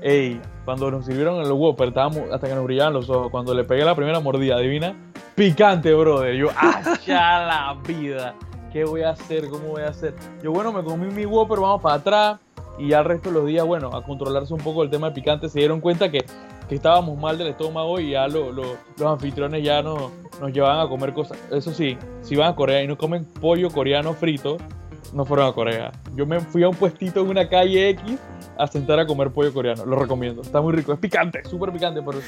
Ey, 0.00 0.40
cuando 0.66 0.90
nos 0.90 1.06
sirvieron 1.06 1.40
el 1.40 1.52
Whopper, 1.52 1.88
estábamos 1.88 2.24
hasta 2.32 2.48
que 2.48 2.54
nos 2.54 2.64
brillaban 2.64 2.92
los 2.92 3.08
ojos. 3.08 3.30
Cuando 3.30 3.54
le 3.54 3.62
pegué 3.62 3.84
la 3.84 3.94
primera 3.94 4.18
mordida, 4.18 4.56
adivina, 4.56 4.94
picante, 5.36 5.94
brother. 5.94 6.34
Yo, 6.34 6.48
¡ah, 6.56 6.96
la 7.06 7.76
vida! 7.86 8.34
¿Qué 8.72 8.84
voy 8.84 9.02
a 9.02 9.10
hacer? 9.10 9.48
¿Cómo 9.48 9.68
voy 9.68 9.82
a 9.82 9.88
hacer? 9.88 10.14
Yo, 10.42 10.50
bueno, 10.50 10.72
me 10.72 10.82
comí 10.82 11.06
mi 11.06 11.24
Whopper, 11.24 11.60
vamos 11.60 11.80
para 11.80 11.94
atrás. 11.94 12.40
Y 12.78 12.88
ya 12.88 12.98
el 12.98 13.04
resto 13.04 13.30
de 13.30 13.36
los 13.36 13.46
días, 13.46 13.64
bueno, 13.64 13.94
a 13.94 14.02
controlarse 14.02 14.52
un 14.52 14.60
poco 14.60 14.82
el 14.82 14.90
tema 14.90 15.08
de 15.08 15.14
picante, 15.14 15.48
se 15.48 15.60
dieron 15.60 15.80
cuenta 15.80 16.10
que, 16.10 16.26
que 16.68 16.74
estábamos 16.74 17.16
mal 17.16 17.38
del 17.38 17.46
estómago 17.46 18.00
y 18.00 18.10
ya 18.10 18.26
los 18.26 18.76
anfitriones 19.00 19.62
ya 19.62 19.82
no, 19.82 20.10
nos 20.40 20.52
llevaban 20.52 20.80
a 20.80 20.88
comer 20.88 21.14
cosas. 21.14 21.38
Eso 21.52 21.72
sí, 21.72 21.96
si 22.22 22.34
van 22.34 22.50
a 22.50 22.56
Corea 22.56 22.82
y 22.82 22.88
no 22.88 22.98
comen 22.98 23.24
pollo 23.24 23.70
coreano 23.70 24.12
frito, 24.14 24.58
no 25.12 25.24
fueron 25.24 25.48
a 25.48 25.52
Corea. 25.52 25.92
Yo 26.14 26.26
me 26.26 26.40
fui 26.40 26.62
a 26.62 26.68
un 26.68 26.76
puestito 26.76 27.20
en 27.20 27.28
una 27.28 27.48
calle 27.48 27.90
X 27.90 28.18
a 28.58 28.66
sentar 28.66 28.98
a 28.98 29.06
comer 29.06 29.30
pollo 29.30 29.52
coreano. 29.52 29.84
Lo 29.84 29.96
recomiendo. 29.96 30.42
Está 30.42 30.60
muy 30.60 30.74
rico. 30.74 30.92
Es 30.92 30.98
picante, 30.98 31.42
súper 31.44 31.72
picante, 31.72 32.00
pero 32.02 32.20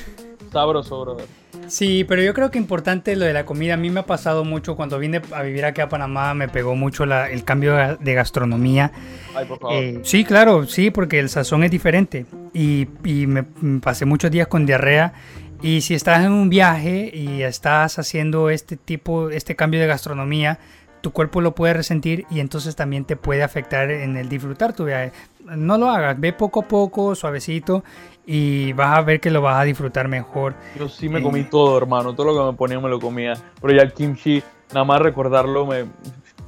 sabroso, 0.52 1.00
brother. 1.00 1.26
Sí, 1.66 2.04
pero 2.04 2.22
yo 2.22 2.34
creo 2.34 2.50
que 2.50 2.58
importante 2.58 3.14
lo 3.16 3.24
de 3.24 3.32
la 3.32 3.44
comida. 3.44 3.74
A 3.74 3.76
mí 3.76 3.90
me 3.90 4.00
ha 4.00 4.06
pasado 4.06 4.44
mucho 4.44 4.76
cuando 4.76 4.98
vine 4.98 5.20
a 5.32 5.42
vivir 5.42 5.64
aquí 5.64 5.80
a 5.80 5.88
Panamá, 5.88 6.34
me 6.34 6.48
pegó 6.48 6.74
mucho 6.74 7.04
el 7.04 7.44
cambio 7.44 7.96
de 7.98 8.14
gastronomía. 8.14 8.92
Ay, 9.34 9.46
por 9.46 9.58
favor. 9.58 9.76
Eh, 9.76 10.00
sí, 10.02 10.24
claro, 10.24 10.66
sí, 10.66 10.90
porque 10.90 11.18
el 11.18 11.28
sazón 11.28 11.64
es 11.64 11.70
diferente. 11.70 12.26
Y, 12.52 12.88
y 13.04 13.26
me, 13.26 13.44
pasé 13.80 14.04
muchos 14.04 14.30
días 14.30 14.48
con 14.48 14.66
diarrea. 14.66 15.12
Y 15.60 15.80
si 15.80 15.94
estás 15.94 16.24
en 16.24 16.32
un 16.32 16.48
viaje 16.48 17.10
y 17.12 17.42
estás 17.42 17.98
haciendo 17.98 18.48
este 18.48 18.76
tipo, 18.76 19.30
este 19.30 19.56
cambio 19.56 19.80
de 19.80 19.88
gastronomía, 19.88 20.60
tu 21.00 21.12
cuerpo 21.12 21.40
lo 21.40 21.54
puede 21.54 21.74
resentir 21.74 22.26
y 22.30 22.40
entonces 22.40 22.76
también 22.76 23.04
te 23.04 23.16
puede 23.16 23.42
afectar 23.42 23.90
en 23.90 24.16
el 24.16 24.28
disfrutar 24.28 24.72
tu 24.72 24.84
viaje. 24.84 25.12
No 25.44 25.78
lo 25.78 25.88
hagas, 25.90 26.18
ve 26.18 26.32
poco 26.32 26.60
a 26.60 26.68
poco, 26.68 27.14
suavecito 27.14 27.84
y 28.26 28.72
vas 28.74 28.98
a 28.98 29.02
ver 29.02 29.20
que 29.20 29.30
lo 29.30 29.40
vas 29.40 29.60
a 29.60 29.64
disfrutar 29.64 30.08
mejor. 30.08 30.54
Yo 30.78 30.88
sí 30.88 31.08
me 31.08 31.22
comí 31.22 31.44
todo, 31.44 31.78
hermano, 31.78 32.14
todo 32.14 32.26
lo 32.26 32.38
que 32.38 32.52
me 32.52 32.56
ponía 32.56 32.80
me 32.80 32.88
lo 32.88 33.00
comía, 33.00 33.34
pero 33.60 33.74
ya 33.74 33.82
el 33.82 33.92
kimchi, 33.92 34.42
nada 34.72 34.84
más 34.84 35.00
recordarlo 35.00 35.66
me, 35.66 35.84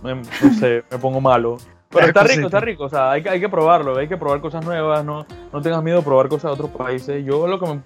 no 0.03 0.23
sé, 0.59 0.85
me 0.91 0.99
pongo 0.99 1.21
malo. 1.21 1.57
Pero 1.89 2.07
está 2.07 2.23
rico, 2.23 2.47
está 2.47 2.61
rico, 2.61 2.85
o 2.85 2.89
sea, 2.89 3.11
hay, 3.11 3.25
hay 3.27 3.41
que 3.41 3.49
probarlo, 3.49 3.99
hay 3.99 4.07
que 4.07 4.17
probar 4.17 4.41
cosas 4.41 4.65
nuevas, 4.65 5.05
no, 5.05 5.27
no 5.53 5.61
tengas 5.61 5.83
miedo 5.83 5.99
de 5.99 6.05
probar 6.05 6.29
cosas 6.29 6.51
de 6.51 6.53
otros 6.53 6.71
países. 6.71 7.25
Yo 7.25 7.49
lo 7.49 7.59
que 7.59 7.67
me 7.67 7.81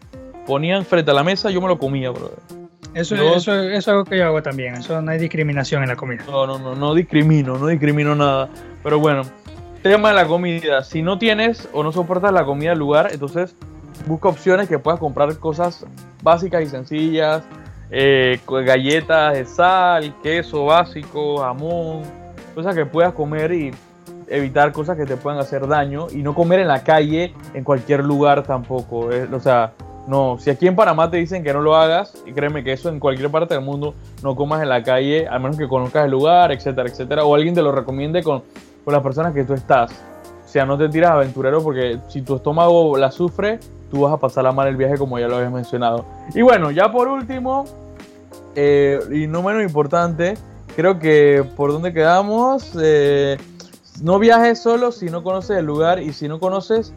ponían 0.46 0.84
frente 0.84 1.10
a 1.10 1.14
la 1.14 1.24
mesa, 1.24 1.50
yo 1.50 1.60
me 1.62 1.68
lo 1.68 1.78
comía, 1.78 2.10
brother. 2.10 2.63
Eso, 2.92 3.16
eso, 3.16 3.54
es 3.54 3.88
algo 3.88 4.04
que 4.04 4.18
yo 4.18 4.26
hago 4.26 4.42
también. 4.42 4.74
Eso 4.74 5.00
no 5.00 5.10
hay 5.10 5.18
discriminación 5.18 5.82
en 5.82 5.88
la 5.88 5.96
comida. 5.96 6.24
No, 6.26 6.46
no, 6.46 6.58
no, 6.58 6.74
no 6.74 6.94
discrimino, 6.94 7.58
no 7.58 7.66
discrimino 7.66 8.14
nada. 8.14 8.48
Pero 8.82 8.98
bueno, 8.98 9.22
tema 9.82 10.08
de 10.08 10.14
la 10.14 10.26
comida. 10.26 10.82
Si 10.82 11.02
no 11.02 11.18
tienes 11.18 11.68
o 11.72 11.82
no 11.82 11.92
soportas 11.92 12.32
la 12.32 12.44
comida 12.44 12.70
del 12.70 12.78
lugar, 12.78 13.10
entonces 13.12 13.54
busca 14.06 14.28
opciones 14.28 14.68
que 14.68 14.78
puedas 14.78 14.98
comprar 15.00 15.36
cosas 15.38 15.86
básicas 16.22 16.62
y 16.62 16.66
sencillas. 16.66 17.42
Eh, 17.90 18.40
galletas 18.46 19.34
de 19.34 19.44
sal, 19.44 20.14
queso 20.22 20.64
básico, 20.64 21.38
jamón, 21.38 22.02
cosas 22.54 22.74
que 22.74 22.86
puedas 22.86 23.12
comer 23.12 23.52
y 23.52 23.70
evitar 24.26 24.72
cosas 24.72 24.96
que 24.96 25.04
te 25.04 25.16
puedan 25.16 25.38
hacer 25.38 25.66
daño 25.66 26.06
y 26.10 26.22
no 26.22 26.34
comer 26.34 26.60
en 26.60 26.68
la 26.68 26.82
calle 26.82 27.34
en 27.52 27.62
cualquier 27.62 28.04
lugar 28.04 28.42
tampoco. 28.42 29.12
Eh, 29.12 29.28
o 29.30 29.40
sea, 29.40 29.72
no, 30.06 30.36
si 30.38 30.50
aquí 30.50 30.66
en 30.66 30.76
Panamá 30.76 31.10
te 31.10 31.16
dicen 31.16 31.42
que 31.42 31.52
no 31.52 31.62
lo 31.62 31.76
hagas, 31.76 32.14
y 32.26 32.32
créeme 32.32 32.62
que 32.62 32.72
eso 32.72 32.88
en 32.88 33.00
cualquier 33.00 33.30
parte 33.30 33.54
del 33.54 33.64
mundo 33.64 33.94
no 34.22 34.36
comas 34.36 34.62
en 34.62 34.68
la 34.68 34.82
calle, 34.82 35.26
a 35.28 35.38
menos 35.38 35.56
que 35.56 35.66
conozcas 35.66 36.04
el 36.04 36.10
lugar, 36.10 36.52
etcétera, 36.52 36.88
etcétera, 36.88 37.24
o 37.24 37.34
alguien 37.34 37.54
te 37.54 37.62
lo 37.62 37.72
recomiende 37.72 38.22
con, 38.22 38.42
con 38.84 38.92
las 38.92 39.02
personas 39.02 39.32
que 39.32 39.44
tú 39.44 39.54
estás. 39.54 39.90
O 40.44 40.48
sea, 40.48 40.66
no 40.66 40.76
te 40.76 40.88
tiras 40.88 41.12
aventurero 41.12 41.62
porque 41.62 41.98
si 42.08 42.22
tu 42.22 42.36
estómago 42.36 42.96
la 42.96 43.10
sufre, 43.10 43.58
tú 43.90 44.02
vas 44.02 44.12
a 44.12 44.18
pasar 44.18 44.46
a 44.46 44.52
mal 44.52 44.68
el 44.68 44.76
viaje 44.76 44.98
como 44.98 45.18
ya 45.18 45.26
lo 45.26 45.36
habías 45.36 45.52
mencionado. 45.52 46.04
Y 46.34 46.42
bueno, 46.42 46.70
ya 46.70 46.92
por 46.92 47.08
último, 47.08 47.64
eh, 48.54 49.00
y 49.10 49.26
no 49.26 49.42
menos 49.42 49.62
importante, 49.62 50.34
creo 50.76 50.98
que 50.98 51.44
por 51.56 51.72
donde 51.72 51.92
quedamos, 51.92 52.76
eh, 52.80 53.38
no 54.02 54.18
viajes 54.18 54.60
solo 54.60 54.92
si 54.92 55.06
no 55.06 55.22
conoces 55.22 55.58
el 55.58 55.64
lugar 55.64 56.02
y 56.02 56.12
si 56.12 56.28
no 56.28 56.38
conoces 56.38 56.92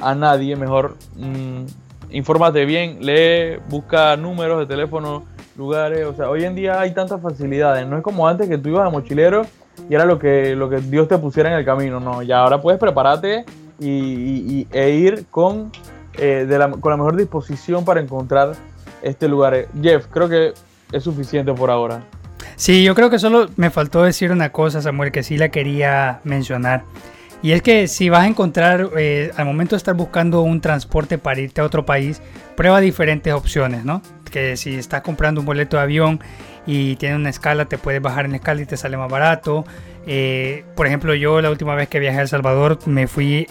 a 0.00 0.14
nadie, 0.14 0.56
mejor 0.56 0.96
mm, 1.16 1.64
infórmate 2.10 2.64
bien, 2.64 2.98
lee, 3.00 3.58
busca 3.68 4.16
números 4.16 4.60
de 4.60 4.66
teléfono, 4.66 5.24
lugares, 5.56 6.06
o 6.06 6.14
sea, 6.14 6.30
hoy 6.30 6.44
en 6.44 6.54
día 6.54 6.80
hay 6.80 6.92
tantas 6.92 7.20
facilidades, 7.20 7.86
no 7.86 7.96
es 7.96 8.02
como 8.02 8.26
antes 8.26 8.48
que 8.48 8.58
tú 8.58 8.70
ibas 8.70 8.86
a 8.86 8.90
mochilero 8.90 9.42
y 9.88 9.94
era 9.94 10.04
lo 10.04 10.18
que, 10.18 10.54
lo 10.56 10.68
que 10.68 10.78
Dios 10.78 11.08
te 11.08 11.18
pusiera 11.18 11.50
en 11.50 11.58
el 11.58 11.64
camino, 11.64 12.00
no, 12.00 12.22
ya 12.22 12.40
ahora 12.40 12.60
puedes 12.60 12.80
prepararte 12.80 13.44
y, 13.78 14.66
e 14.70 14.90
ir 14.90 15.26
con, 15.30 15.72
eh, 16.18 16.46
con 16.80 16.90
la 16.90 16.96
mejor 16.96 17.16
disposición 17.16 17.84
para 17.84 18.00
encontrar 18.00 18.52
este 19.02 19.28
lugar. 19.28 19.66
Jeff, 19.80 20.06
creo 20.10 20.28
que 20.28 20.52
es 20.92 21.02
suficiente 21.02 21.52
por 21.52 21.70
ahora. 21.70 22.02
Sí, 22.56 22.84
yo 22.84 22.94
creo 22.94 23.08
que 23.08 23.18
solo 23.18 23.48
me 23.56 23.70
faltó 23.70 24.02
decir 24.02 24.32
una 24.32 24.50
cosa, 24.50 24.82
Samuel, 24.82 25.12
que 25.12 25.22
sí 25.22 25.38
la 25.38 25.48
quería 25.48 26.20
mencionar. 26.24 26.84
Y 27.42 27.52
es 27.52 27.62
que 27.62 27.88
si 27.88 28.10
vas 28.10 28.24
a 28.24 28.26
encontrar, 28.26 28.90
eh, 28.98 29.30
al 29.36 29.46
momento 29.46 29.74
de 29.74 29.78
estar 29.78 29.94
buscando 29.94 30.42
un 30.42 30.60
transporte 30.60 31.16
para 31.18 31.40
irte 31.40 31.60
a 31.60 31.64
otro 31.64 31.86
país, 31.86 32.20
prueba 32.54 32.80
diferentes 32.80 33.32
opciones, 33.32 33.84
¿no? 33.84 34.02
que 34.30 34.56
si 34.56 34.76
estás 34.76 35.02
comprando 35.02 35.40
un 35.40 35.46
boleto 35.46 35.76
de 35.76 35.82
avión 35.82 36.20
y 36.66 36.96
tiene 36.96 37.16
una 37.16 37.30
escala, 37.30 37.66
te 37.66 37.76
puedes 37.76 38.00
bajar 38.00 38.24
en 38.24 38.30
la 38.30 38.36
escala 38.38 38.62
y 38.62 38.66
te 38.66 38.76
sale 38.76 38.96
más 38.96 39.10
barato. 39.10 39.64
Eh, 40.06 40.64
por 40.76 40.86
ejemplo, 40.86 41.14
yo 41.14 41.40
la 41.40 41.50
última 41.50 41.74
vez 41.74 41.88
que 41.88 41.98
viajé 41.98 42.18
a 42.18 42.22
El 42.22 42.28
Salvador 42.28 42.78
me 42.86 43.06
fui 43.06 43.46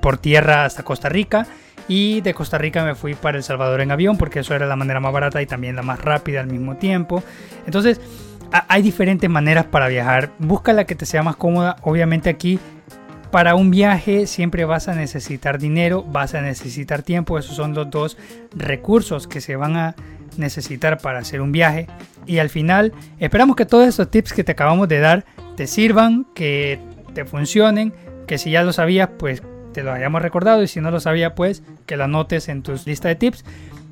por 0.00 0.18
tierra 0.18 0.64
hasta 0.64 0.82
Costa 0.82 1.08
Rica 1.08 1.46
y 1.86 2.22
de 2.22 2.34
Costa 2.34 2.58
Rica 2.58 2.84
me 2.84 2.94
fui 2.94 3.14
para 3.14 3.36
El 3.36 3.44
Salvador 3.44 3.80
en 3.80 3.90
avión 3.90 4.16
porque 4.16 4.40
eso 4.40 4.54
era 4.54 4.66
la 4.66 4.76
manera 4.76 4.98
más 5.00 5.12
barata 5.12 5.40
y 5.42 5.46
también 5.46 5.76
la 5.76 5.82
más 5.82 6.00
rápida 6.00 6.40
al 6.40 6.46
mismo 6.46 6.76
tiempo. 6.76 7.22
Entonces, 7.66 8.00
hay 8.68 8.82
diferentes 8.82 9.28
maneras 9.28 9.66
para 9.66 9.88
viajar. 9.88 10.30
Busca 10.38 10.72
la 10.72 10.84
que 10.84 10.94
te 10.94 11.06
sea 11.06 11.22
más 11.22 11.36
cómoda. 11.36 11.76
Obviamente 11.82 12.30
aquí 12.30 12.58
para 13.34 13.56
un 13.56 13.72
viaje 13.72 14.28
siempre 14.28 14.64
vas 14.64 14.86
a 14.86 14.94
necesitar 14.94 15.58
dinero, 15.58 16.04
vas 16.04 16.36
a 16.36 16.40
necesitar 16.40 17.02
tiempo. 17.02 17.36
Esos 17.36 17.56
son 17.56 17.74
los 17.74 17.90
dos 17.90 18.16
recursos 18.54 19.26
que 19.26 19.40
se 19.40 19.56
van 19.56 19.76
a 19.76 19.96
necesitar 20.36 20.98
para 20.98 21.18
hacer 21.18 21.40
un 21.40 21.50
viaje. 21.50 21.88
Y 22.26 22.38
al 22.38 22.48
final 22.48 22.92
esperamos 23.18 23.56
que 23.56 23.66
todos 23.66 23.88
estos 23.88 24.08
tips 24.08 24.32
que 24.32 24.44
te 24.44 24.52
acabamos 24.52 24.86
de 24.86 25.00
dar 25.00 25.24
te 25.56 25.66
sirvan, 25.66 26.26
que 26.32 26.78
te 27.12 27.24
funcionen, 27.24 27.92
que 28.28 28.38
si 28.38 28.52
ya 28.52 28.62
lo 28.62 28.72
sabías 28.72 29.08
pues 29.18 29.42
te 29.72 29.82
lo 29.82 29.92
hayamos 29.92 30.22
recordado 30.22 30.62
y 30.62 30.68
si 30.68 30.80
no 30.80 30.92
lo 30.92 31.00
sabías 31.00 31.32
pues 31.34 31.64
que 31.86 31.96
lo 31.96 32.04
anotes 32.04 32.48
en 32.48 32.62
tus 32.62 32.86
lista 32.86 33.08
de 33.08 33.16
tips 33.16 33.44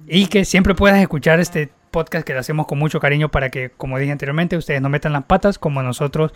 y 0.07 0.27
que 0.27 0.45
siempre 0.45 0.77
puedas 0.77 1.01
escuchar 1.01 1.41
este 1.41 1.69
podcast 1.91 2.25
que 2.25 2.33
lo 2.33 2.39
hacemos 2.39 2.69
con 2.69 2.79
mucho 2.79 3.01
cariño 3.01 3.29
para 3.29 3.51
que, 3.51 3.71
como 3.71 3.99
dije 3.99 4.13
anteriormente, 4.13 4.57
ustedes 4.57 4.81
no 4.81 4.89
metan 4.89 5.13
las 5.13 5.25
patas 5.25 5.59
como 5.59 5.83
nosotros 5.83 6.33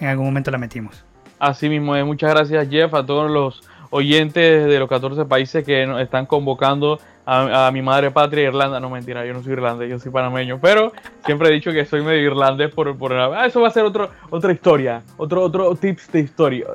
en 0.00 0.08
algún 0.08 0.26
momento 0.26 0.50
la 0.50 0.58
metimos. 0.58 1.04
Así 1.38 1.68
mismo, 1.68 1.94
eh, 1.94 2.04
muchas 2.04 2.30
gracias 2.30 2.68
Jeff, 2.68 2.92
a 2.94 3.06
todos 3.06 3.30
los 3.30 3.62
oyentes 3.90 4.66
de 4.66 4.78
los 4.78 4.88
14 4.88 5.24
países 5.24 5.64
que 5.64 5.86
nos 5.86 6.00
están 6.00 6.26
convocando 6.26 6.98
a, 7.30 7.70
mi 7.72 7.82
madre 7.82 8.10
patria, 8.10 8.44
Irlanda. 8.44 8.80
No, 8.80 8.88
mentira, 8.88 9.24
yo 9.26 9.34
no 9.34 9.42
soy 9.42 9.52
irlandés, 9.52 9.90
yo 9.90 9.98
soy 9.98 10.10
panameño. 10.10 10.58
Pero 10.62 10.92
siempre 11.26 11.48
he 11.48 11.52
dicho 11.52 11.72
que 11.72 11.84
soy 11.84 12.02
medio 12.02 12.22
irlandés 12.22 12.72
por... 12.72 12.96
por 12.96 13.12
ah, 13.12 13.46
eso 13.46 13.60
va 13.60 13.68
a 13.68 13.70
ser 13.70 13.84
otro, 13.84 14.08
otra 14.30 14.50
historia, 14.50 15.02
otro, 15.18 15.42
otro 15.42 15.74
tips 15.74 16.10
de 16.10 16.20
historia. 16.20 16.66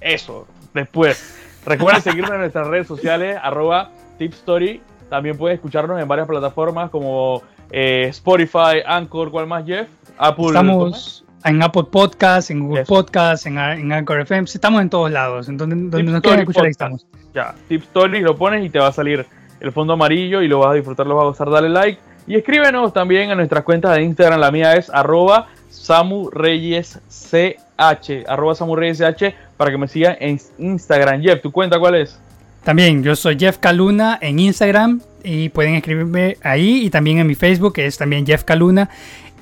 Eso, 0.00 0.46
después. 0.74 1.38
Recuerden 1.64 2.02
seguirnos 2.02 2.32
en 2.32 2.40
nuestras 2.40 2.66
redes 2.66 2.86
sociales, 2.86 3.38
arroba 3.42 3.90
tipstory. 4.18 4.82
También 5.08 5.38
pueden 5.38 5.54
escucharnos 5.54 5.98
en 6.00 6.06
varias 6.06 6.28
plataformas 6.28 6.90
como 6.90 7.42
eh, 7.70 8.06
Spotify, 8.10 8.82
Anchor, 8.84 9.30
¿cuál 9.30 9.46
más, 9.46 9.64
Jeff? 9.64 9.88
Apple. 10.18 10.46
Estamos 10.48 11.21
en 11.44 11.62
Apple 11.62 11.84
Podcasts, 11.90 12.50
en 12.50 12.60
Google 12.60 12.84
Podcasts, 12.84 13.46
en, 13.46 13.58
Anchor 13.58 14.20
FM. 14.20 14.46
Estamos 14.52 14.82
en 14.82 14.90
todos 14.90 15.10
lados. 15.10 15.48
En 15.48 15.56
donde, 15.56 15.76
nos 15.76 16.20
quieran 16.20 16.40
escuchar, 16.40 16.64
ahí 16.64 16.70
estamos. 16.70 17.06
Ya, 17.34 17.54
Tip 17.68 17.82
Story, 17.82 18.20
lo 18.20 18.36
pones 18.36 18.64
y 18.64 18.70
te 18.70 18.78
va 18.78 18.88
a 18.88 18.92
salir 18.92 19.26
el 19.60 19.72
fondo 19.72 19.94
amarillo 19.94 20.42
y 20.42 20.48
lo 20.48 20.58
vas 20.58 20.70
a 20.70 20.74
disfrutar, 20.74 21.06
lo 21.06 21.16
vas 21.16 21.22
a 21.22 21.26
gozar. 21.28 21.50
Dale 21.50 21.68
like. 21.68 22.00
Y 22.26 22.36
escríbenos 22.36 22.92
también 22.92 23.30
en 23.30 23.36
nuestras 23.36 23.64
cuentas 23.64 23.96
de 23.96 24.02
Instagram. 24.02 24.40
La 24.40 24.50
mía 24.50 24.74
es 24.76 24.90
arroba 24.90 25.48
Samu 25.70 26.30
Reyes 26.30 27.00
CH, 27.08 28.24
arroba 28.28 28.54
Samu 28.54 28.76
Reyes 28.76 28.98
CH, 28.98 29.34
para 29.56 29.70
que 29.70 29.78
me 29.78 29.88
sigan 29.88 30.16
en 30.20 30.38
Instagram. 30.58 31.22
Jeff, 31.22 31.40
¿tu 31.42 31.50
cuenta 31.50 31.78
cuál 31.78 31.96
es? 31.96 32.18
También, 32.62 33.02
yo 33.02 33.16
soy 33.16 33.36
Jeff 33.36 33.58
Caluna 33.58 34.18
en 34.20 34.38
Instagram 34.38 35.00
y 35.24 35.48
pueden 35.48 35.74
escribirme 35.74 36.36
ahí 36.42 36.84
y 36.84 36.90
también 36.90 37.18
en 37.18 37.26
mi 37.26 37.34
Facebook, 37.34 37.72
que 37.72 37.86
es 37.86 37.98
también 37.98 38.24
Jeff 38.24 38.44
Caluna. 38.44 38.88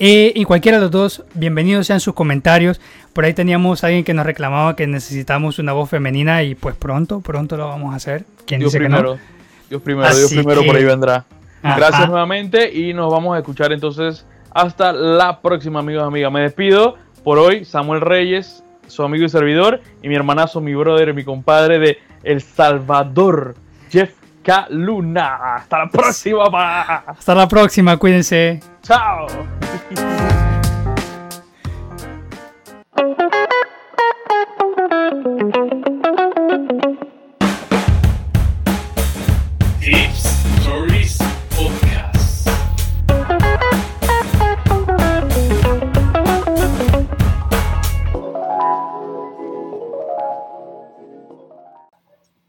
Eh, 0.03 0.33
y 0.35 0.45
cualquiera 0.47 0.79
de 0.79 0.85
los 0.85 0.91
dos, 0.91 1.25
bienvenidos 1.35 1.87
sean 1.87 2.01
sus 2.01 2.15
comentarios. 2.15 2.81
Por 3.13 3.27
ahí 3.27 3.35
teníamos 3.35 3.85
a 3.85 3.89
alguien 3.89 4.03
que 4.03 4.15
nos 4.15 4.25
reclamaba 4.25 4.75
que 4.75 4.87
necesitamos 4.87 5.59
una 5.59 5.75
voz 5.75 5.91
femenina 5.91 6.43
y 6.43 6.55
pues 6.55 6.75
pronto, 6.75 7.21
pronto 7.21 7.59
lo 7.59 7.69
vamos 7.69 7.93
a 7.93 7.97
hacer. 7.97 8.25
¿Quién 8.47 8.61
Dios 8.61 8.73
dice 8.73 8.79
primero, 8.79 9.17
que 9.17 9.19
no? 9.19 9.25
Dios 9.69 9.83
primero, 9.83 10.17
Dios 10.17 10.33
primero, 10.33 10.65
por 10.65 10.75
ahí 10.75 10.85
vendrá. 10.85 11.27
Gracias 11.63 12.09
nuevamente 12.09 12.75
y 12.75 12.95
nos 12.95 13.13
vamos 13.13 13.37
a 13.37 13.41
escuchar 13.41 13.73
entonces 13.73 14.25
hasta 14.53 14.95
la 14.95 15.43
próxima, 15.43 15.81
amigos 15.81 16.03
y 16.05 16.07
amigas. 16.07 16.33
Me 16.33 16.41
despido 16.41 16.97
por 17.23 17.39
hoy, 17.39 17.67
Samuel 17.67 18.01
Reyes, 18.01 18.65
su 18.87 19.03
amigo 19.03 19.27
y 19.27 19.29
servidor, 19.29 19.83
y 20.03 20.09
mi 20.09 20.15
hermanazo, 20.15 20.63
mi 20.63 20.75
brother, 20.75 21.13
mi 21.13 21.25
compadre 21.25 21.79
de 21.79 21.99
El 22.23 22.41
Salvador, 22.41 23.55
Jeff 23.91 24.13
Luna. 24.71 25.57
Hasta 25.57 25.79
la 25.79 25.89
próxima, 25.89 26.51
pa. 26.51 27.05
Hasta 27.07 27.35
la 27.35 27.49
próxima, 27.49 27.97
cuídense. 27.97 28.61
Chao. 28.83 29.27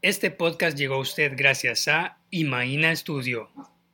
Este 0.02 0.32
podcast 0.32 0.76
llegó 0.76 0.96
a 0.96 0.98
usted 0.98 1.34
gracias 1.36 1.86
a 1.86 2.18
Imaina 2.30 2.94
Studio. 2.96 3.48